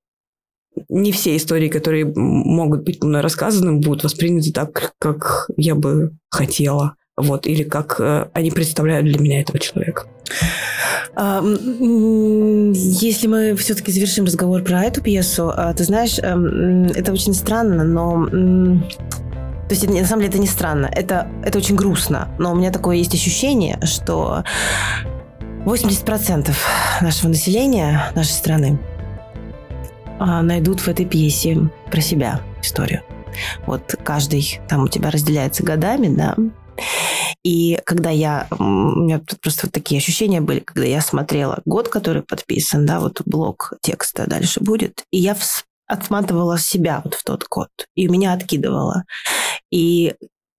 не 0.88 1.12
все 1.12 1.36
истории, 1.36 1.68
которые 1.68 2.04
могут 2.04 2.82
быть 2.82 3.02
мной 3.02 3.20
рассказаны, 3.20 3.78
будут 3.78 4.02
восприняты 4.04 4.52
так, 4.52 4.94
как 4.98 5.48
я 5.56 5.74
бы 5.74 6.12
хотела. 6.30 6.96
Вот, 7.16 7.46
или 7.46 7.62
как 7.62 8.00
э, 8.00 8.26
они 8.32 8.50
представляют 8.50 9.06
для 9.06 9.20
меня 9.20 9.40
этого 9.40 9.60
человека. 9.60 10.06
А, 11.14 11.40
Если 11.42 13.28
мы 13.28 13.54
все-таки 13.54 13.92
завершим 13.92 14.24
разговор 14.24 14.62
про 14.62 14.82
эту 14.82 15.00
пьесу, 15.00 15.52
а, 15.54 15.72
ты 15.74 15.84
знаешь, 15.84 16.18
эм, 16.18 16.86
это 16.86 17.12
очень 17.12 17.34
странно, 17.34 17.84
но... 17.84 18.26
То 18.26 19.70
есть, 19.70 19.84
это 19.84 19.92
на 19.94 20.04
самом 20.04 20.22
деле, 20.22 20.30
это 20.30 20.38
не 20.38 20.46
странно. 20.46 20.90
Это, 20.92 21.28
это 21.44 21.58
очень 21.58 21.76
грустно. 21.76 22.28
Но 22.38 22.52
у 22.52 22.56
меня 22.56 22.70
такое 22.70 22.96
есть 22.96 23.14
ощущение, 23.14 23.78
что 23.84 24.42
80% 25.64 26.50
нашего 27.00 27.28
населения, 27.28 28.10
нашей 28.14 28.32
страны, 28.32 28.78
а, 30.18 30.42
найдут 30.42 30.80
в 30.80 30.88
этой 30.88 31.06
пьесе 31.06 31.70
про 31.90 32.00
себя 32.00 32.40
историю. 32.60 33.02
Вот 33.66 33.94
каждый 34.02 34.60
там 34.68 34.84
у 34.84 34.88
тебя 34.88 35.10
разделяется 35.10 35.62
годами, 35.62 36.08
да, 36.08 36.34
и 37.42 37.78
когда 37.84 38.10
я... 38.10 38.46
У 38.58 38.64
меня 38.64 39.18
тут 39.18 39.40
просто 39.40 39.66
вот 39.66 39.72
такие 39.72 39.98
ощущения 39.98 40.40
были, 40.40 40.60
когда 40.60 40.86
я 40.86 41.00
смотрела 41.00 41.60
год, 41.64 41.88
который 41.88 42.22
подписан, 42.22 42.86
да, 42.86 43.00
вот 43.00 43.22
блок 43.26 43.74
текста 43.82 44.26
дальше 44.26 44.60
будет, 44.60 45.04
и 45.10 45.18
я 45.18 45.36
отматывала 45.86 46.58
себя 46.58 47.02
вот 47.04 47.14
в 47.14 47.24
тот 47.24 47.46
год, 47.48 47.68
и 47.94 48.08
меня 48.08 48.32
откидывала. 48.32 49.04
И 49.70 50.14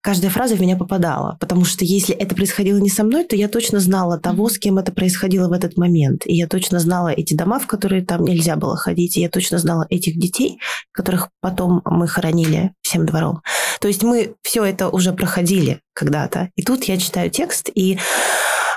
каждая 0.06 0.30
фраза 0.30 0.56
в 0.56 0.62
меня 0.62 0.76
попадала, 0.76 1.36
потому 1.40 1.66
что 1.66 1.84
если 1.84 2.14
это 2.14 2.36
происходило 2.36 2.78
не 2.78 2.92
со 2.92 3.04
мной, 3.04 3.24
то 3.24 3.36
я 3.36 3.50
точно 3.50 3.80
знала 3.80 4.20
того, 4.20 4.50
с 4.50 4.60
кем 4.60 4.78
это 4.78 4.92
происходило 4.92 5.50
в 5.50 5.52
этот 5.52 5.78
момент. 5.78 6.28
И 6.28 6.36
я 6.36 6.48
точно 6.48 6.80
знала 6.80 7.08
эти 7.08 7.34
дома, 7.34 7.58
в 7.58 7.66
которые 7.66 8.06
там 8.06 8.24
нельзя 8.24 8.56
было 8.56 8.78
ходить, 8.78 9.18
и 9.18 9.22
я 9.22 9.30
точно 9.32 9.58
знала 9.58 9.88
этих 9.90 10.20
детей, 10.20 10.60
которых 10.92 11.30
потом 11.42 11.82
мы 11.86 12.08
хоронили 12.08 12.72
всем 12.84 13.08
двором. 13.08 13.42
То 13.82 13.88
есть 13.88 14.04
мы 14.04 14.36
все 14.44 14.64
это 14.64 14.90
уже 14.90 15.12
проходили 15.12 15.82
когда-то. 15.94 16.52
И 16.56 16.62
тут 16.62 16.84
я 16.84 16.98
читаю 16.98 17.32
текст 17.32 17.72
и 17.74 17.98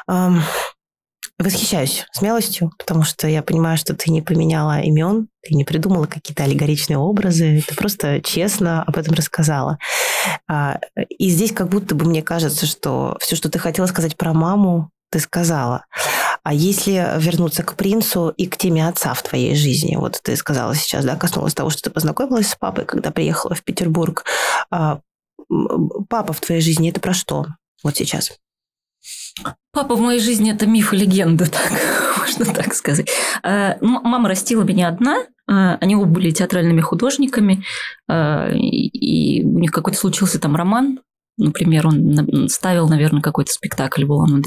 эм, 0.08 0.40
восхищаюсь 1.38 2.04
смелостью, 2.12 2.72
потому 2.78 3.04
что 3.04 3.28
я 3.28 3.42
понимаю, 3.42 3.76
что 3.78 3.94
ты 3.94 4.10
не 4.10 4.22
поменяла 4.22 4.80
имен, 4.80 5.28
ты 5.42 5.54
не 5.54 5.64
придумала 5.64 6.06
какие-то 6.06 6.44
аллегоричные 6.44 6.98
образы, 6.98 7.62
ты 7.66 7.74
просто 7.74 8.20
честно 8.20 8.82
об 8.82 8.96
этом 8.96 9.14
рассказала. 9.14 9.78
А, 10.48 10.80
И 11.08 11.30
здесь 11.30 11.52
как 11.52 11.68
будто 11.68 11.94
бы 11.94 12.04
мне 12.06 12.22
кажется, 12.22 12.66
что 12.66 13.16
все, 13.20 13.36
что 13.36 13.48
ты 13.48 13.58
хотела 13.58 13.86
сказать 13.86 14.16
про 14.16 14.32
маму, 14.32 14.90
ты 15.10 15.20
сказала. 15.20 15.86
А 16.42 16.52
если 16.52 17.18
вернуться 17.18 17.62
к 17.62 17.74
принцу 17.76 18.28
и 18.30 18.46
к 18.46 18.56
теме 18.56 18.86
отца 18.88 19.14
в 19.14 19.22
твоей 19.22 19.54
жизни, 19.54 19.96
вот 19.96 20.20
ты 20.22 20.36
сказала 20.36 20.74
сейчас, 20.74 21.04
да, 21.04 21.16
коснулась 21.16 21.54
того, 21.54 21.70
что 21.70 21.82
ты 21.82 21.90
познакомилась 21.90 22.48
с 22.50 22.56
папой, 22.56 22.84
когда 22.84 23.10
приехала 23.10 23.54
в 23.54 23.62
Петербург. 23.62 24.24
А, 24.70 25.00
Папа 26.08 26.32
в 26.32 26.40
твоей 26.40 26.60
жизни 26.60 26.90
это 26.90 27.00
про 27.00 27.14
что? 27.14 27.46
Вот 27.82 27.96
сейчас. 27.96 28.32
Папа 29.72 29.94
в 29.94 30.00
моей 30.00 30.20
жизни 30.20 30.52
это 30.52 30.66
миф 30.66 30.92
и 30.92 30.96
легенда, 30.96 31.46
так, 31.50 31.72
можно 32.18 32.44
так 32.46 32.74
сказать. 32.74 33.08
А, 33.42 33.76
ну, 33.80 34.00
Мама 34.02 34.28
растила 34.28 34.62
меня 34.62 34.88
одна, 34.88 35.24
а, 35.46 35.76
они 35.80 35.96
оба 35.96 36.06
были 36.06 36.30
театральными 36.30 36.80
художниками, 36.80 37.64
а, 38.08 38.50
и 38.52 39.44
у 39.44 39.58
них 39.58 39.70
какой-то 39.70 39.98
случился 39.98 40.40
там 40.40 40.56
роман, 40.56 41.00
например, 41.38 41.86
он 41.86 42.48
ставил, 42.48 42.88
наверное, 42.88 43.22
какой-то 43.22 43.52
спектакль 43.52 44.04
в 44.04 44.10
улан 44.10 44.42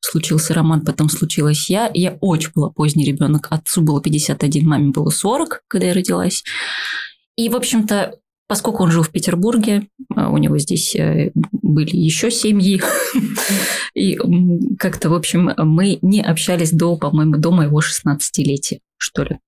случился 0.00 0.54
роман, 0.54 0.80
потом 0.84 1.08
случилась 1.08 1.68
я. 1.70 1.90
Я 1.92 2.16
очень 2.20 2.50
была 2.54 2.70
поздний 2.70 3.04
ребенок, 3.04 3.48
отцу 3.50 3.82
было 3.82 4.00
51, 4.00 4.66
маме 4.66 4.90
было 4.90 5.10
40, 5.10 5.62
когда 5.68 5.88
я 5.88 5.94
родилась. 5.94 6.42
И, 7.36 7.48
в 7.48 7.56
общем-то, 7.56 8.14
поскольку 8.52 8.82
он 8.82 8.90
жил 8.90 9.02
в 9.02 9.08
Петербурге, 9.08 9.88
а 10.14 10.28
у 10.28 10.36
него 10.36 10.58
здесь 10.58 10.94
э, 10.94 11.32
были 11.34 11.96
еще 11.96 12.30
семьи, 12.30 12.82
и 13.94 14.18
как-то, 14.78 15.08
в 15.08 15.14
общем, 15.14 15.54
мы 15.56 15.98
не 16.02 16.20
общались 16.20 16.70
до, 16.70 16.98
по-моему, 16.98 17.38
до 17.38 17.50
моего 17.50 17.80
16-летия, 17.80 18.80
что 18.98 19.22
ли. 19.22 19.38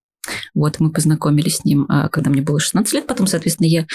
Вот 0.55 0.81
мы 0.81 0.91
познакомились 0.91 1.57
с 1.57 1.65
ним, 1.67 1.85
а, 1.91 2.09
когда 2.09 2.31
мне 2.31 2.41
было 2.41 2.59
16 2.59 2.95
лет. 2.95 3.07
Потом, 3.07 3.27
соответственно, 3.27 3.67
я 3.67 3.87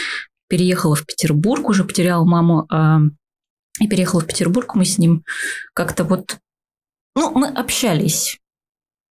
переехала 0.48 0.94
в 0.94 1.08
Петербург, 1.08 1.68
уже 1.70 1.86
потеряла 1.86 2.24
маму, 2.24 2.68
а, 2.70 3.00
и 3.80 3.88
переехала 3.88 4.22
в 4.22 4.28
Петербург. 4.28 4.76
Мы 4.76 4.86
с 4.86 5.00
ним 5.00 5.24
как-то 5.74 6.04
вот... 6.04 6.38
Ну, 7.16 7.32
мы 7.32 7.48
общались. 7.48 8.39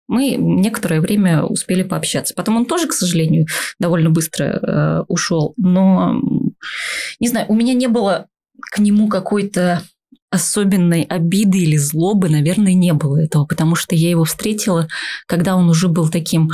Мы 0.09 0.37
некоторое 0.37 1.01
время 1.01 1.45
успели 1.45 1.83
пообщаться. 1.83 2.35
Потом 2.35 2.57
он 2.57 2.67
тоже, 2.67 2.89
к 2.89 2.93
сожалению, 2.93 3.47
довольно 3.79 4.11
быстро 4.11 4.45
э, 4.45 5.05
ушел. 5.09 5.53
Но, 5.57 6.21
не 7.21 7.29
знаю, 7.29 7.47
у 7.49 7.55
меня 7.55 7.75
не 7.75 7.87
было 7.87 8.27
к 8.73 8.79
нему 8.79 9.09
какой-то 9.09 9.83
особенной 10.31 11.03
обиды 11.03 11.59
или 11.59 11.77
злобы, 11.77 12.29
наверное, 12.29 12.75
не 12.75 12.93
было 12.93 13.23
этого, 13.23 13.47
потому 13.47 13.75
что 13.75 13.95
я 13.95 14.11
его 14.11 14.25
встретила, 14.25 14.89
когда 15.27 15.57
он 15.57 15.69
уже 15.69 15.89
был 15.89 16.09
таким... 16.09 16.51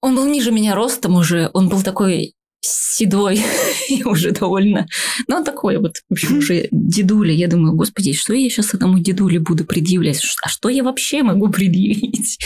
Он 0.00 0.14
был 0.14 0.26
ниже 0.26 0.50
меня 0.50 0.74
ростом 0.74 1.16
уже, 1.16 1.50
он 1.54 1.68
был 1.68 1.82
такой 1.82 2.34
седой 2.60 3.42
и 3.88 4.04
уже 4.04 4.30
довольно... 4.32 4.86
Ну, 5.28 5.44
такой 5.44 5.78
вот, 5.78 5.98
в 6.08 6.12
общем, 6.12 6.38
уже 6.38 6.68
дедуля. 6.70 7.32
Я 7.32 7.48
думаю, 7.48 7.74
господи, 7.74 8.12
что 8.12 8.34
я 8.34 8.48
сейчас 8.48 8.74
этому 8.74 8.98
дедуле 8.98 9.40
буду 9.40 9.64
предъявлять? 9.64 10.22
А 10.42 10.48
что 10.48 10.68
я 10.68 10.82
вообще 10.82 11.22
могу 11.22 11.48
предъявить? 11.50 12.38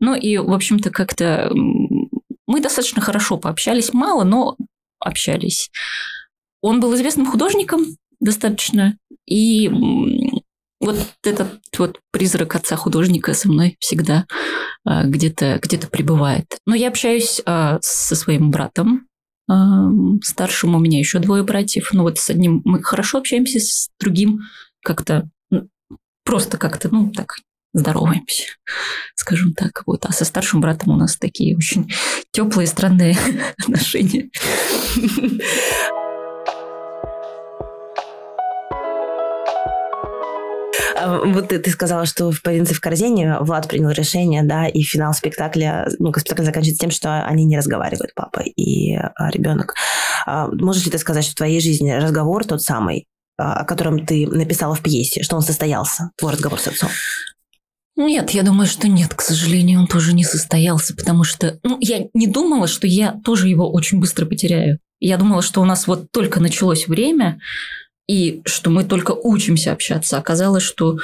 Ну, 0.00 0.14
и, 0.14 0.38
в 0.38 0.52
общем-то, 0.52 0.90
как-то 0.90 1.50
мы 2.46 2.60
достаточно 2.60 3.00
хорошо 3.00 3.38
пообщались, 3.38 3.92
мало, 3.92 4.24
но 4.24 4.56
общались. 4.98 5.70
Он 6.60 6.80
был 6.80 6.94
известным 6.94 7.26
художником 7.26 7.84
достаточно, 8.20 8.96
и 9.26 9.70
вот 10.80 10.96
этот 11.22 11.60
вот 11.78 12.00
призрак 12.10 12.56
отца 12.56 12.76
художника 12.76 13.34
со 13.34 13.48
мной 13.48 13.76
всегда 13.80 14.26
а, 14.84 15.04
где-то 15.04 15.58
где 15.62 15.78
пребывает. 15.78 16.58
Но 16.66 16.74
я 16.74 16.88
общаюсь 16.88 17.40
а, 17.46 17.78
со 17.80 18.14
своим 18.14 18.50
братом, 18.50 19.06
старшим 20.22 20.74
у 20.74 20.78
меня 20.78 20.98
еще 20.98 21.18
двое 21.18 21.42
братьев. 21.42 21.90
Ну 21.92 22.02
вот 22.02 22.18
с 22.18 22.30
одним 22.30 22.62
мы 22.64 22.82
хорошо 22.82 23.18
общаемся, 23.18 23.60
с 23.60 23.90
другим 24.00 24.40
как-то 24.82 25.28
просто 26.24 26.56
как-то, 26.58 26.88
ну 26.90 27.10
так, 27.10 27.36
здороваемся, 27.72 28.44
скажем 29.14 29.52
так. 29.52 29.82
Вот. 29.86 30.06
А 30.06 30.12
со 30.12 30.24
старшим 30.24 30.60
братом 30.60 30.92
у 30.92 30.96
нас 30.96 31.16
такие 31.16 31.56
очень 31.56 31.90
теплые, 32.32 32.66
странные 32.66 33.16
отношения. 33.58 34.30
Вот 41.06 41.48
ты, 41.48 41.58
ты 41.58 41.70
сказала, 41.70 42.06
что 42.06 42.30
в 42.30 42.42
«Принце 42.42 42.74
в 42.74 42.80
корзине» 42.80 43.38
Влад 43.40 43.68
принял 43.68 43.90
решение, 43.90 44.42
да, 44.42 44.66
и 44.66 44.82
финал 44.82 45.14
спектакля, 45.14 45.88
ну, 45.98 46.12
спектакль 46.12 46.44
заканчивается 46.44 46.80
тем, 46.80 46.90
что 46.90 47.24
они 47.24 47.44
не 47.44 47.56
разговаривают, 47.56 48.14
папа 48.14 48.40
и 48.40 48.94
а, 48.94 49.30
ребенок. 49.30 49.74
А, 50.26 50.48
Можешь 50.48 50.84
ли 50.84 50.90
ты 50.90 50.98
сказать, 50.98 51.24
что 51.24 51.32
в 51.32 51.36
твоей 51.36 51.60
жизни 51.60 51.90
разговор 51.90 52.44
тот 52.44 52.62
самый, 52.62 53.06
а, 53.36 53.60
о 53.60 53.64
котором 53.64 54.06
ты 54.06 54.26
написала 54.26 54.74
в 54.74 54.82
пьесе, 54.82 55.22
что 55.22 55.36
он 55.36 55.42
состоялся, 55.42 56.10
твой 56.16 56.32
разговор 56.32 56.60
с 56.60 56.68
отцом? 56.68 56.90
Нет, 57.96 58.30
я 58.30 58.42
думаю, 58.42 58.66
что 58.66 58.88
нет, 58.88 59.14
к 59.14 59.20
сожалению, 59.20 59.80
он 59.80 59.86
тоже 59.86 60.14
не 60.14 60.24
состоялся, 60.24 60.96
потому 60.96 61.22
что 61.22 61.60
ну, 61.62 61.78
я 61.80 62.06
не 62.12 62.26
думала, 62.26 62.66
что 62.66 62.88
я 62.88 63.20
тоже 63.24 63.48
его 63.48 63.70
очень 63.70 64.00
быстро 64.00 64.26
потеряю. 64.26 64.78
Я 64.98 65.16
думала, 65.16 65.42
что 65.42 65.60
у 65.60 65.64
нас 65.64 65.86
вот 65.86 66.10
только 66.10 66.40
началось 66.40 66.88
время, 66.88 67.40
и 68.06 68.42
что 68.44 68.70
мы 68.70 68.84
только 68.84 69.12
учимся 69.12 69.72
общаться. 69.72 70.18
Оказалось, 70.18 70.62
что, 70.62 70.98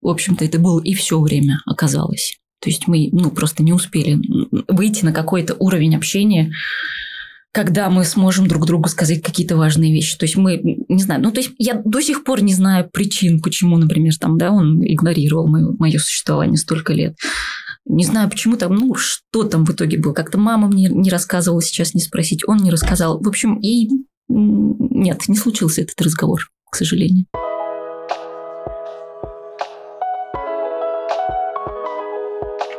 в 0.00 0.08
общем-то, 0.08 0.44
это 0.44 0.58
было 0.58 0.80
и 0.82 0.94
все 0.94 1.20
время 1.20 1.60
оказалось. 1.66 2.38
То 2.60 2.70
есть 2.70 2.88
мы 2.88 3.08
ну, 3.12 3.30
просто 3.30 3.62
не 3.62 3.72
успели 3.72 4.18
выйти 4.68 5.04
на 5.04 5.12
какой-то 5.12 5.54
уровень 5.58 5.96
общения, 5.96 6.52
когда 7.52 7.88
мы 7.88 8.04
сможем 8.04 8.48
друг 8.48 8.66
другу 8.66 8.88
сказать 8.88 9.22
какие-то 9.22 9.56
важные 9.56 9.92
вещи. 9.92 10.18
То 10.18 10.24
есть 10.24 10.36
мы, 10.36 10.60
не 10.88 11.02
знаю, 11.02 11.22
ну 11.22 11.30
то 11.30 11.40
есть 11.40 11.52
я 11.58 11.80
до 11.84 12.00
сих 12.00 12.24
пор 12.24 12.42
не 12.42 12.52
знаю 12.52 12.88
причин, 12.92 13.40
почему, 13.40 13.78
например, 13.78 14.16
там, 14.18 14.36
да, 14.36 14.50
он 14.50 14.82
игнорировал 14.84 15.46
мое, 15.46 15.74
мое 15.78 15.98
существование 15.98 16.58
столько 16.58 16.92
лет. 16.92 17.16
Не 17.86 18.04
знаю, 18.04 18.28
почему 18.28 18.56
там, 18.56 18.74
ну, 18.74 18.94
что 18.94 19.44
там 19.44 19.64
в 19.64 19.70
итоге 19.70 19.96
было. 19.96 20.12
Как-то 20.12 20.38
мама 20.38 20.66
мне 20.66 20.88
не 20.88 21.08
рассказывала, 21.08 21.62
сейчас 21.62 21.94
не 21.94 22.00
спросить, 22.00 22.42
он 22.46 22.58
не 22.58 22.70
рассказал. 22.70 23.22
В 23.22 23.28
общем, 23.28 23.60
и 23.60 23.88
нет, 24.28 25.28
не 25.28 25.36
случился 25.36 25.82
этот 25.82 26.00
разговор, 26.00 26.40
к 26.70 26.76
сожалению. 26.76 27.26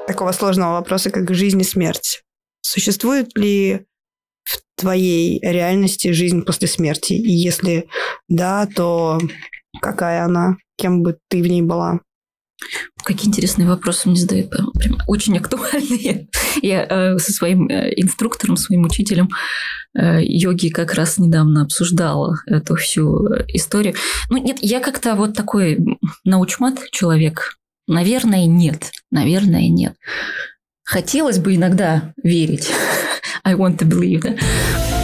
Такого 0.08 0.32
сложного 0.32 0.74
вопроса, 0.74 1.10
как 1.10 1.34
жизнь 1.34 1.60
и 1.62 1.64
смерть. 1.64 2.24
Существует 2.62 3.38
ли 3.38 3.86
в 4.44 4.60
твоей 4.76 5.40
реальности 5.42 6.12
жизнь 6.12 6.44
после 6.44 6.68
смерти? 6.68 7.14
И 7.14 7.32
если 7.32 7.88
да, 8.28 8.68
то 8.68 9.20
какая 9.82 10.24
она? 10.24 10.58
Кем 10.78 11.02
бы 11.02 11.18
ты 11.30 11.42
в 11.42 11.48
ней 11.48 11.62
была? 11.62 12.02
Какие 13.04 13.30
интересные 13.30 13.68
вопросы 13.68 14.10
мне 14.10 14.20
задают. 14.20 14.50
Прям 14.50 14.98
очень 15.08 15.38
актуальные. 15.38 16.28
Я 16.62 16.86
э, 16.90 17.18
со 17.20 17.32
своим 17.32 17.68
э, 17.68 17.94
инструктором, 17.96 18.58
своим 18.58 18.84
учителем 18.84 19.30
э, 19.98 20.20
йоги 20.24 20.70
как 20.70 20.94
раз 20.94 21.18
недавно 21.18 21.62
обсуждала 21.62 22.38
эту 22.48 22.76
всю 22.76 23.28
историю. 23.48 23.96
Ну, 24.30 24.38
нет, 24.38 24.58
я 24.62 24.80
как-то 24.80 25.16
вот 25.16 25.36
такой 25.36 25.78
научмат 26.24 26.80
человек. 26.92 27.58
Наверное, 27.88 28.46
нет. 28.46 28.92
Наверное, 29.12 29.70
нет. 29.70 29.96
Хотелось 30.84 31.40
бы 31.40 31.56
иногда 31.56 32.14
верить. 32.22 32.70
I 33.44 33.54
want 33.54 33.78
to 33.78 33.88
believe, 33.88 34.22
да? 34.22 34.97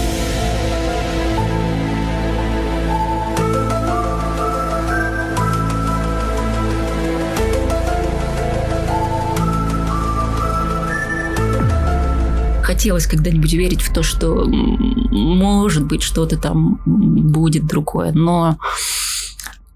Хотелось 12.74 13.06
когда-нибудь 13.06 13.54
верить 13.54 13.82
в 13.82 13.94
то, 13.94 14.02
что 14.02 14.46
может 14.46 15.86
быть 15.86 16.02
что-то 16.02 16.38
там 16.38 16.82
будет 16.86 17.68
другое, 17.68 18.12
но 18.14 18.58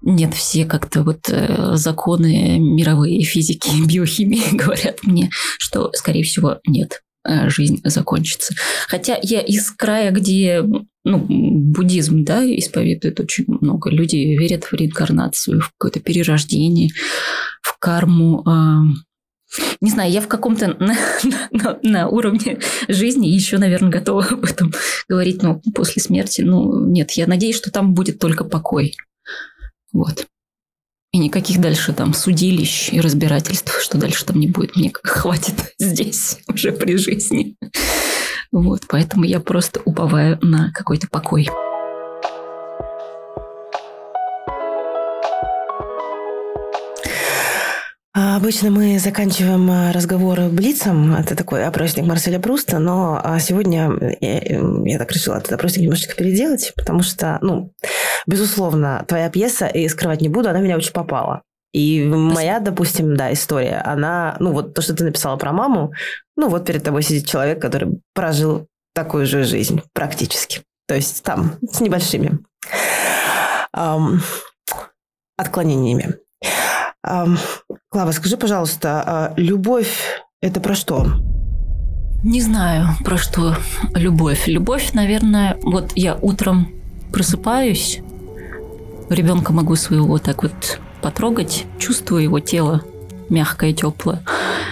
нет, 0.02 0.34
все 0.34 0.64
как-то 0.64 1.04
вот 1.04 1.28
э, 1.28 1.76
законы 1.76 2.58
мировой 2.58 3.22
физики, 3.22 3.70
биохимии 3.86 4.42
говорят 4.52 5.04
мне, 5.04 5.30
что, 5.58 5.92
скорее 5.94 6.24
всего, 6.24 6.58
нет, 6.66 7.02
э, 7.24 7.48
жизнь 7.48 7.80
закончится. 7.84 8.54
Хотя 8.88 9.16
я 9.22 9.40
из 9.42 9.70
края, 9.70 10.10
где 10.10 10.64
ну, 11.04 11.24
буддизм, 11.28 12.24
да, 12.24 12.44
исповедует 12.44 13.20
очень 13.20 13.44
много. 13.46 13.90
Люди 13.90 14.16
верят 14.16 14.64
в 14.64 14.72
реинкарнацию, 14.72 15.60
в 15.60 15.70
какое-то 15.78 16.00
перерождение, 16.00 16.90
в 17.62 17.78
карму. 17.78 18.42
А, 18.44 18.82
не 19.80 19.90
знаю, 19.90 20.10
я 20.10 20.20
в 20.20 20.28
каком-то 20.28 20.68
на, 20.78 20.96
на, 21.50 21.78
на 21.82 22.08
уровне 22.08 22.60
жизни 22.88 23.28
еще, 23.28 23.58
наверное, 23.58 23.90
готова 23.90 24.24
об 24.24 24.44
этом 24.44 24.72
говорить, 25.08 25.42
но 25.42 25.60
после 25.74 26.02
смерти, 26.02 26.42
ну, 26.42 26.86
нет, 26.86 27.12
я 27.12 27.26
надеюсь, 27.26 27.56
что 27.56 27.70
там 27.70 27.94
будет 27.94 28.18
только 28.18 28.44
покой. 28.44 28.96
Вот. 29.92 30.26
И 31.12 31.18
никаких 31.18 31.60
дальше 31.60 31.94
там 31.94 32.12
судилищ 32.12 32.90
и 32.92 33.00
разбирательств, 33.00 33.80
что 33.80 33.96
дальше 33.96 34.26
там 34.26 34.38
не 34.38 34.48
будет. 34.48 34.76
Мне 34.76 34.92
хватит 35.02 35.54
здесь 35.78 36.38
уже 36.48 36.72
при 36.72 36.96
жизни. 36.96 37.56
Вот, 38.52 38.82
поэтому 38.88 39.24
я 39.24 39.40
просто 39.40 39.80
уповаю 39.84 40.38
на 40.42 40.70
какой-то 40.72 41.08
покой. 41.08 41.48
Обычно 48.18 48.70
мы 48.70 48.98
заканчиваем 48.98 49.70
а, 49.70 49.92
разговор 49.92 50.40
блицом. 50.50 51.14
Это 51.14 51.36
такой 51.36 51.64
опросник 51.64 52.04
Марселя 52.04 52.38
Пруста. 52.38 52.78
Но 52.78 53.20
а, 53.22 53.38
сегодня 53.38 53.90
я, 54.20 54.60
я 54.84 54.98
так 54.98 55.12
решила 55.12 55.36
этот 55.36 55.52
опросник 55.52 55.82
немножечко 55.82 56.14
переделать, 56.16 56.72
потому 56.74 57.02
что, 57.02 57.38
ну, 57.42 57.72
безусловно, 58.26 59.04
твоя 59.06 59.30
пьеса, 59.30 59.66
и 59.66 59.86
скрывать 59.88 60.20
не 60.20 60.28
буду, 60.28 60.48
она 60.48 60.60
меня 60.60 60.76
очень 60.76 60.92
попала. 60.92 61.42
И 61.72 62.04
моя, 62.04 62.60
допустим, 62.60 63.16
да, 63.16 63.32
история, 63.32 63.82
она, 63.84 64.36
ну, 64.40 64.52
вот 64.52 64.74
то, 64.74 64.82
что 64.82 64.94
ты 64.94 65.04
написала 65.04 65.36
про 65.36 65.52
маму, 65.52 65.92
ну, 66.36 66.48
вот 66.48 66.64
перед 66.64 66.82
тобой 66.82 67.02
сидит 67.02 67.26
человек, 67.26 67.60
который 67.60 68.00
прожил 68.14 68.66
такую 68.94 69.26
же 69.26 69.44
жизнь 69.44 69.82
практически. 69.92 70.62
То 70.86 70.94
есть 70.94 71.22
там 71.22 71.56
с 71.70 71.80
небольшими 71.80 72.38
эм, 73.76 74.22
отклонениями. 75.36 76.16
Клава, 77.90 78.12
скажи, 78.12 78.36
пожалуйста, 78.36 79.02
а 79.06 79.32
любовь– 79.36 80.22
это 80.40 80.60
про 80.60 80.74
что? 80.74 81.06
Не 82.24 82.40
знаю, 82.42 82.88
про 83.04 83.16
что 83.16 83.56
любовь. 83.94 84.46
Любовь, 84.46 84.92
наверное, 84.92 85.56
вот 85.62 85.92
я 85.94 86.16
утром 86.16 86.68
просыпаюсь, 87.12 88.00
ребенка 89.08 89.52
могу 89.52 89.76
своего 89.76 90.18
так 90.18 90.42
вот 90.42 90.80
потрогать, 91.00 91.64
чувствую 91.78 92.24
его 92.24 92.40
тело 92.40 92.82
мягкое, 93.30 93.72
теплое. 93.72 94.22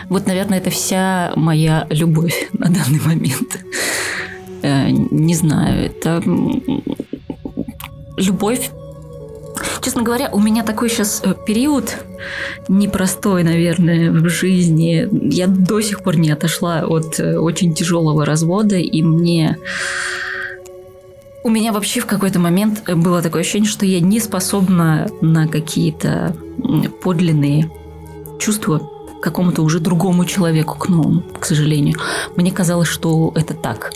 Вот, 0.08 0.26
наверное, 0.26 0.58
это 0.58 0.70
вся 0.70 1.32
моя 1.36 1.86
любовь 1.90 2.48
на 2.52 2.68
данный 2.68 3.00
момент. 3.00 3.64
Э, 4.62 4.90
не 4.90 5.34
знаю, 5.34 5.86
это 5.86 6.22
любовь 8.16 8.70
Честно 9.82 10.02
говоря, 10.02 10.30
у 10.32 10.40
меня 10.40 10.62
такой 10.62 10.88
сейчас 10.88 11.22
э, 11.24 11.34
период 11.46 11.96
непростой, 12.68 13.42
наверное, 13.44 14.10
в 14.10 14.28
жизни. 14.28 15.08
Я 15.32 15.46
до 15.46 15.80
сих 15.80 16.02
пор 16.02 16.16
не 16.16 16.30
отошла 16.30 16.80
от 16.80 17.18
э, 17.20 17.38
очень 17.38 17.74
тяжелого 17.74 18.24
развода, 18.24 18.76
и 18.76 19.02
мне... 19.02 19.58
У 21.44 21.48
меня 21.48 21.72
вообще 21.72 22.00
в 22.00 22.06
какой-то 22.06 22.40
момент 22.40 22.82
э, 22.86 22.94
было 22.94 23.22
такое 23.22 23.42
ощущение, 23.42 23.68
что 23.68 23.86
я 23.86 24.00
не 24.00 24.20
способна 24.20 25.08
на 25.20 25.46
какие-то 25.46 26.36
подлинные 27.02 27.70
чувства 28.38 28.90
какому-то 29.22 29.62
уже 29.62 29.80
другому 29.80 30.24
человеку, 30.24 30.76
к 30.78 30.88
новому, 30.88 31.22
к 31.40 31.44
сожалению. 31.44 31.98
Мне 32.36 32.52
казалось, 32.52 32.88
что 32.88 33.32
это 33.34 33.54
так. 33.54 33.92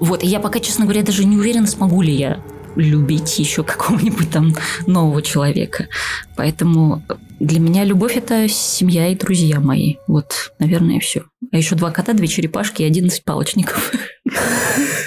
Вот, 0.00 0.22
и 0.22 0.26
я 0.26 0.40
пока, 0.40 0.60
честно 0.60 0.84
говоря, 0.84 1.02
даже 1.02 1.24
не 1.24 1.36
уверена, 1.36 1.66
смогу 1.66 2.02
ли 2.02 2.14
я 2.14 2.42
любить 2.76 3.38
еще 3.38 3.64
какого-нибудь 3.64 4.30
там 4.30 4.54
нового 4.86 5.22
человека. 5.22 5.88
Поэтому 6.36 7.02
для 7.40 7.60
меня 7.60 7.84
любовь– 7.84 8.16
это 8.18 8.48
семья 8.48 9.08
и 9.08 9.16
друзья 9.16 9.60
мои. 9.60 9.96
Вот, 10.06 10.52
наверное, 10.58 11.00
все. 11.00 11.24
А 11.52 11.56
еще 11.56 11.74
два 11.74 11.90
кота, 11.90 12.12
две 12.12 12.26
черепашки 12.26 12.82
и 12.82 12.86
одиннадцать 12.86 13.24
палочников. 13.24 13.92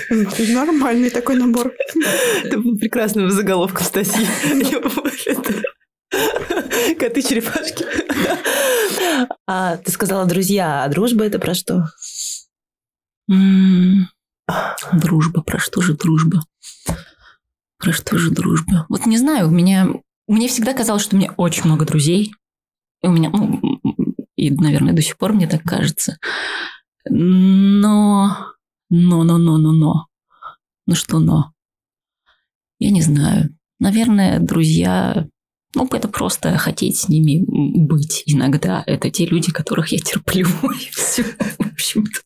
Нормальный 0.10 1.10
такой 1.10 1.36
набор. 1.36 1.74
Это 2.44 2.60
был 2.60 2.78
прекрасным 2.78 3.32
заголовком 3.32 3.86
статьи. 3.86 4.26
Коты, 7.00 7.22
черепашки. 7.22 7.86
А 9.46 9.78
ты 9.78 9.92
сказала 9.92 10.26
друзья, 10.26 10.84
а 10.84 10.90
дружба 10.90 11.26
это 11.26 11.40
про 11.40 11.54
что? 11.54 11.88
Дружба, 14.94 15.42
про 15.42 15.60
что 15.60 15.82
же 15.82 15.94
дружба? 15.94 16.44
Про 17.80 17.92
что 17.94 18.18
же 18.18 18.32
дружба? 18.32 18.86
Вот 18.90 19.06
не 19.06 19.18
знаю, 19.18 19.48
у 19.48 19.52
меня... 19.52 19.88
Мне 20.28 20.48
всегда 20.50 20.74
казалось, 20.74 21.04
что 21.04 21.16
у 21.16 21.20
меня 21.20 21.34
очень 21.38 21.64
много 21.66 21.86
друзей. 21.86 22.34
И 23.02 23.08
у 23.08 23.12
меня, 23.12 23.30
ну, 23.30 23.62
и, 24.36 24.52
наверное, 24.52 24.94
до 24.94 25.02
сих 25.02 25.18
пор 25.18 25.34
мне 25.34 25.48
так 25.48 25.64
кажется. 25.64 26.18
Но... 27.10 28.54
Но, 28.90 29.24
но, 29.24 29.38
но, 29.38 29.58
но, 29.58 29.72
но. 29.72 30.08
Ну 30.86 30.96
что 30.96 31.20
но? 31.20 31.52
Я 32.80 32.92
не 32.92 33.02
знаю. 33.02 33.56
Наверное, 33.80 34.40
друзья... 34.40 35.28
Ну, 35.76 35.88
это 35.92 36.08
просто 36.08 36.58
хотеть 36.58 36.98
с 36.98 37.10
ними 37.10 37.44
быть 37.46 38.24
иногда. 38.26 38.84
Это 38.88 39.12
те 39.12 39.26
люди, 39.26 39.52
которых 39.52 39.90
я 39.90 40.00
терплю. 40.00 40.48
И 40.64 40.90
все, 40.92 41.24
в 41.24 41.74
общем-то. 41.74 42.22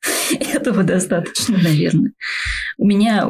Этого 0.53 0.83
достаточно, 0.83 1.57
наверное. 1.57 2.13
У 2.77 2.85
меня 2.85 3.27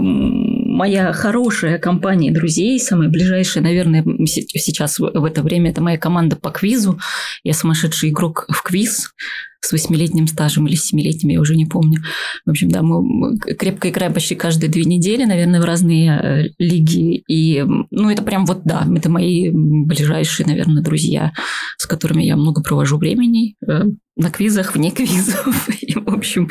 моя 0.72 1.14
хорошая 1.14 1.78
компания 1.78 2.32
друзей, 2.32 2.80
самая 2.80 3.10
ближайшая, 3.10 3.64
наверное, 3.64 4.04
сейчас 4.26 5.00
в 5.00 5.26
это 5.26 5.44
время, 5.44 5.72
это 5.72 5.82
моя 5.82 5.98
команда 5.98 6.36
по 6.36 6.50
квизу. 6.50 7.00
Я 7.44 7.54
сумасшедший 7.54 8.10
игрок 8.10 8.46
в 8.50 8.64
квиз 8.64 9.12
с 9.64 9.72
восьмилетним 9.72 10.28
стажем 10.28 10.68
или 10.68 10.76
семилетним, 10.76 11.30
я 11.30 11.40
уже 11.40 11.56
не 11.56 11.66
помню. 11.66 12.02
В 12.46 12.50
общем, 12.50 12.70
да, 12.70 12.82
мы 12.82 13.38
крепко 13.38 13.90
играем 13.90 14.14
почти 14.14 14.34
каждые 14.34 14.72
две 14.72 14.86
недели, 14.86 15.24
наверное, 15.24 15.62
в 15.62 15.66
разные 15.66 16.20
э, 16.20 16.44
лиги. 16.58 17.24
И, 17.28 17.64
ну, 17.92 18.10
это 18.10 18.24
прям 18.24 18.46
вот, 18.46 18.62
да, 18.64 18.88
это 18.96 19.10
мои 19.10 19.52
ближайшие, 19.54 20.48
наверное, 20.48 20.82
друзья, 20.82 21.32
с 21.78 21.86
которыми 21.86 22.24
я 22.24 22.36
много 22.36 22.64
провожу 22.64 22.98
времени 22.98 23.56
э, 23.68 23.84
на 24.16 24.32
квизах, 24.32 24.74
вне 24.74 24.90
квизов. 24.90 25.70
И, 25.82 25.94
в 25.94 26.10
общем, 26.10 26.50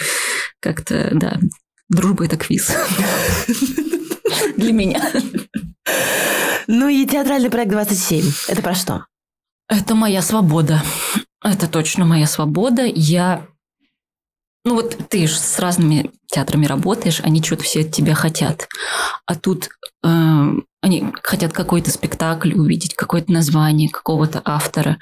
как-то, 0.60 1.10
да, 1.12 1.40
дружба– 1.88 2.24
это 2.26 2.36
квиз. 2.36 2.72
Для 4.56 4.72
меня. 4.72 5.02
Ну 6.66 6.88
и 6.88 7.06
театральный 7.06 7.50
проект 7.50 7.72
27. 7.72 8.24
Это 8.48 8.62
про 8.62 8.74
что? 8.74 9.06
Это 9.68 9.94
моя 9.94 10.22
свобода. 10.22 10.82
Это 11.42 11.68
точно 11.68 12.04
моя 12.04 12.26
свобода. 12.26 12.84
Я... 12.84 13.46
Ну 14.64 14.74
вот 14.74 14.96
ты 15.08 15.26
же 15.26 15.36
с 15.36 15.58
разными 15.58 16.10
театрами 16.26 16.66
работаешь, 16.66 17.20
они 17.20 17.42
что-то 17.42 17.64
все 17.64 17.80
от 17.80 17.92
тебя 17.92 18.14
хотят. 18.14 18.68
А 19.26 19.34
тут 19.34 19.70
э, 20.04 20.48
они 20.82 21.12
хотят 21.22 21.52
какой-то 21.52 21.90
спектакль 21.90 22.52
увидеть, 22.52 22.94
какое-то 22.94 23.32
название 23.32 23.88
какого-то 23.88 24.42
автора. 24.44 24.98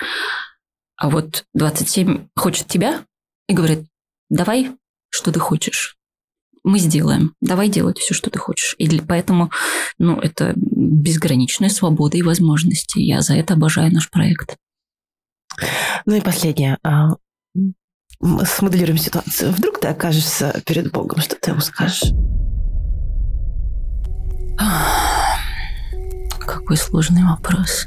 А 0.96 1.10
вот 1.10 1.44
27 1.54 2.28
хочет 2.36 2.66
тебя 2.66 3.04
и 3.48 3.54
говорит, 3.54 3.84
давай, 4.30 4.76
что 5.10 5.32
ты 5.32 5.40
хочешь. 5.40 5.97
Мы 6.64 6.78
сделаем. 6.78 7.34
Давай 7.40 7.68
делать 7.68 7.98
все, 7.98 8.14
что 8.14 8.30
ты 8.30 8.38
хочешь. 8.38 8.74
И 8.78 9.00
поэтому, 9.00 9.50
ну, 9.98 10.18
это 10.18 10.52
безграничная 10.56 11.68
свобода 11.68 12.16
и 12.16 12.22
возможности. 12.22 12.98
Я 12.98 13.20
за 13.22 13.34
это 13.34 13.54
обожаю 13.54 13.92
наш 13.92 14.10
проект. 14.10 14.56
Ну 16.06 16.14
и 16.14 16.20
последнее. 16.20 16.78
А, 16.82 17.16
смоделируем 18.44 18.98
ситуацию. 18.98 19.52
Вдруг 19.52 19.80
ты 19.80 19.88
окажешься 19.88 20.62
перед 20.66 20.92
Богом, 20.92 21.20
что 21.20 21.36
ты 21.36 21.50
ему 21.50 21.60
скажешь? 21.60 22.12
Какой 26.40 26.76
сложный 26.76 27.24
вопрос. 27.24 27.86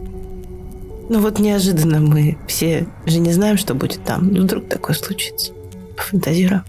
Ну 1.10 1.20
вот 1.20 1.40
неожиданно 1.40 2.00
мы 2.00 2.38
все 2.48 2.88
же 3.06 3.20
не 3.20 3.34
знаем, 3.34 3.58
что 3.58 3.74
будет 3.74 4.04
там. 4.06 4.30
Вдруг 4.30 4.70
такое 4.70 4.96
случится. 4.96 5.52
Пофантазируем. 5.98 6.64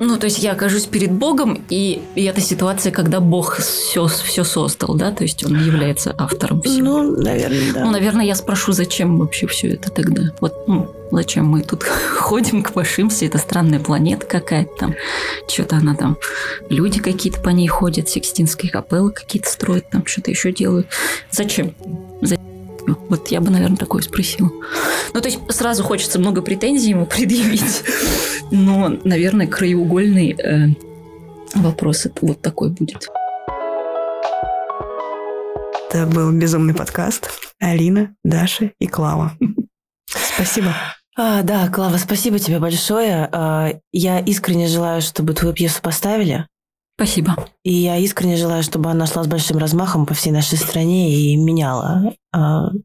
Ну, 0.00 0.16
то 0.16 0.26
есть 0.26 0.38
я 0.42 0.52
окажусь 0.52 0.84
перед 0.84 1.10
Богом, 1.10 1.64
и, 1.68 2.00
и 2.14 2.24
это 2.24 2.40
ситуация, 2.40 2.92
когда 2.92 3.20
Бог 3.20 3.56
все, 3.56 4.06
все 4.06 4.44
создал, 4.44 4.94
да? 4.94 5.10
То 5.12 5.24
есть 5.24 5.44
он 5.44 5.58
является 5.58 6.14
автором 6.16 6.62
всего. 6.62 7.02
Ну, 7.02 7.22
наверное, 7.22 7.72
да. 7.72 7.84
Ну, 7.84 7.90
наверное, 7.90 8.24
я 8.24 8.34
спрошу, 8.34 8.72
зачем 8.72 9.18
вообще 9.18 9.46
все 9.46 9.68
это 9.68 9.90
тогда? 9.90 10.32
Вот, 10.40 10.68
ну, 10.68 10.94
зачем 11.10 11.46
мы 11.46 11.62
тут 11.62 11.82
ходим, 12.16 12.62
квашимся, 12.62 13.26
это 13.26 13.38
странная 13.38 13.80
планета 13.80 14.26
какая-то 14.26 14.70
там, 14.78 14.94
что-то 15.48 15.76
она 15.76 15.94
там, 15.94 16.16
люди 16.68 17.00
какие-то 17.00 17.40
по 17.40 17.50
ней 17.50 17.68
ходят, 17.68 18.08
секстинские 18.08 18.70
капеллы 18.70 19.10
какие-то 19.10 19.50
строят, 19.50 19.90
там 19.90 20.06
что-то 20.06 20.30
еще 20.30 20.52
делают. 20.52 20.86
Зачем? 21.30 21.74
Зачем? 22.20 22.47
Вот 23.08 23.28
я 23.28 23.40
бы, 23.40 23.50
наверное, 23.50 23.76
такое 23.76 24.02
спросила. 24.02 24.50
Ну, 25.14 25.20
то 25.20 25.28
есть 25.28 25.40
сразу 25.50 25.82
хочется 25.82 26.18
много 26.18 26.42
претензий 26.42 26.90
ему 26.90 27.06
предъявить. 27.06 27.84
Но, 28.50 28.88
наверное, 29.04 29.46
краеугольный 29.46 30.32
э, 30.32 30.68
вопрос 31.54 32.06
это 32.06 32.24
вот 32.24 32.40
такой 32.40 32.70
будет. 32.70 33.08
Это 35.90 36.06
был 36.06 36.30
безумный 36.32 36.74
подкаст. 36.74 37.30
Алина, 37.58 38.14
Даша 38.22 38.72
и 38.78 38.86
Клава. 38.86 39.36
Спасибо. 40.06 40.74
А, 41.16 41.42
да, 41.42 41.68
Клава, 41.68 41.96
спасибо 41.96 42.38
тебе 42.38 42.60
большое. 42.60 43.28
А, 43.32 43.72
я 43.92 44.20
искренне 44.20 44.68
желаю, 44.68 45.02
чтобы 45.02 45.34
твою 45.34 45.52
пьесу 45.52 45.82
поставили. 45.82 46.46
Спасибо. 46.98 47.36
И 47.62 47.72
я 47.72 47.96
искренне 47.96 48.36
желаю, 48.36 48.64
чтобы 48.64 48.90
она 48.90 49.06
шла 49.06 49.22
с 49.22 49.28
большим 49.28 49.58
размахом 49.58 50.04
по 50.04 50.14
всей 50.14 50.32
нашей 50.32 50.58
стране 50.58 51.14
и 51.14 51.36
меняла 51.36 52.12
э, 52.34 52.38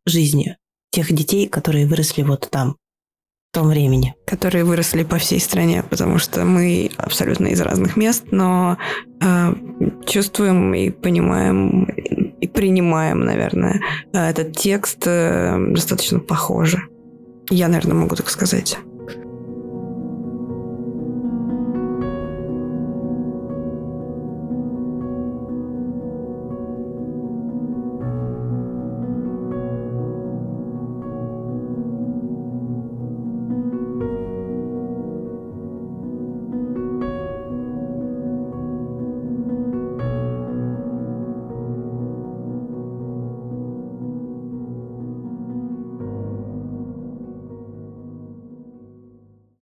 жизни 0.06 0.56
тех 0.92 1.12
детей, 1.12 1.48
которые 1.48 1.88
выросли 1.88 2.22
вот 2.22 2.48
там, 2.52 2.76
в 3.50 3.56
том 3.56 3.70
времени. 3.70 4.14
Которые 4.28 4.66
выросли 4.66 5.02
по 5.04 5.18
всей 5.18 5.40
стране, 5.40 5.82
потому 5.82 6.20
что 6.20 6.46
мы 6.46 6.92
абсолютно 6.98 7.48
из 7.48 7.62
разных 7.62 7.98
мест, 7.98 8.26
но 8.30 8.78
э, 9.20 9.56
чувствуем 10.06 10.76
и 10.76 10.92
понимаем 10.92 11.86
и 12.40 12.48
принимаем, 12.48 13.22
наверное, 13.22 13.82
этот 14.12 14.56
текст 14.56 15.08
э, 15.08 15.58
достаточно 15.72 16.20
похоже. 16.20 16.84
Я, 17.50 17.68
наверное, 17.68 17.96
могу 17.96 18.16
так 18.16 18.30
сказать. 18.30 18.78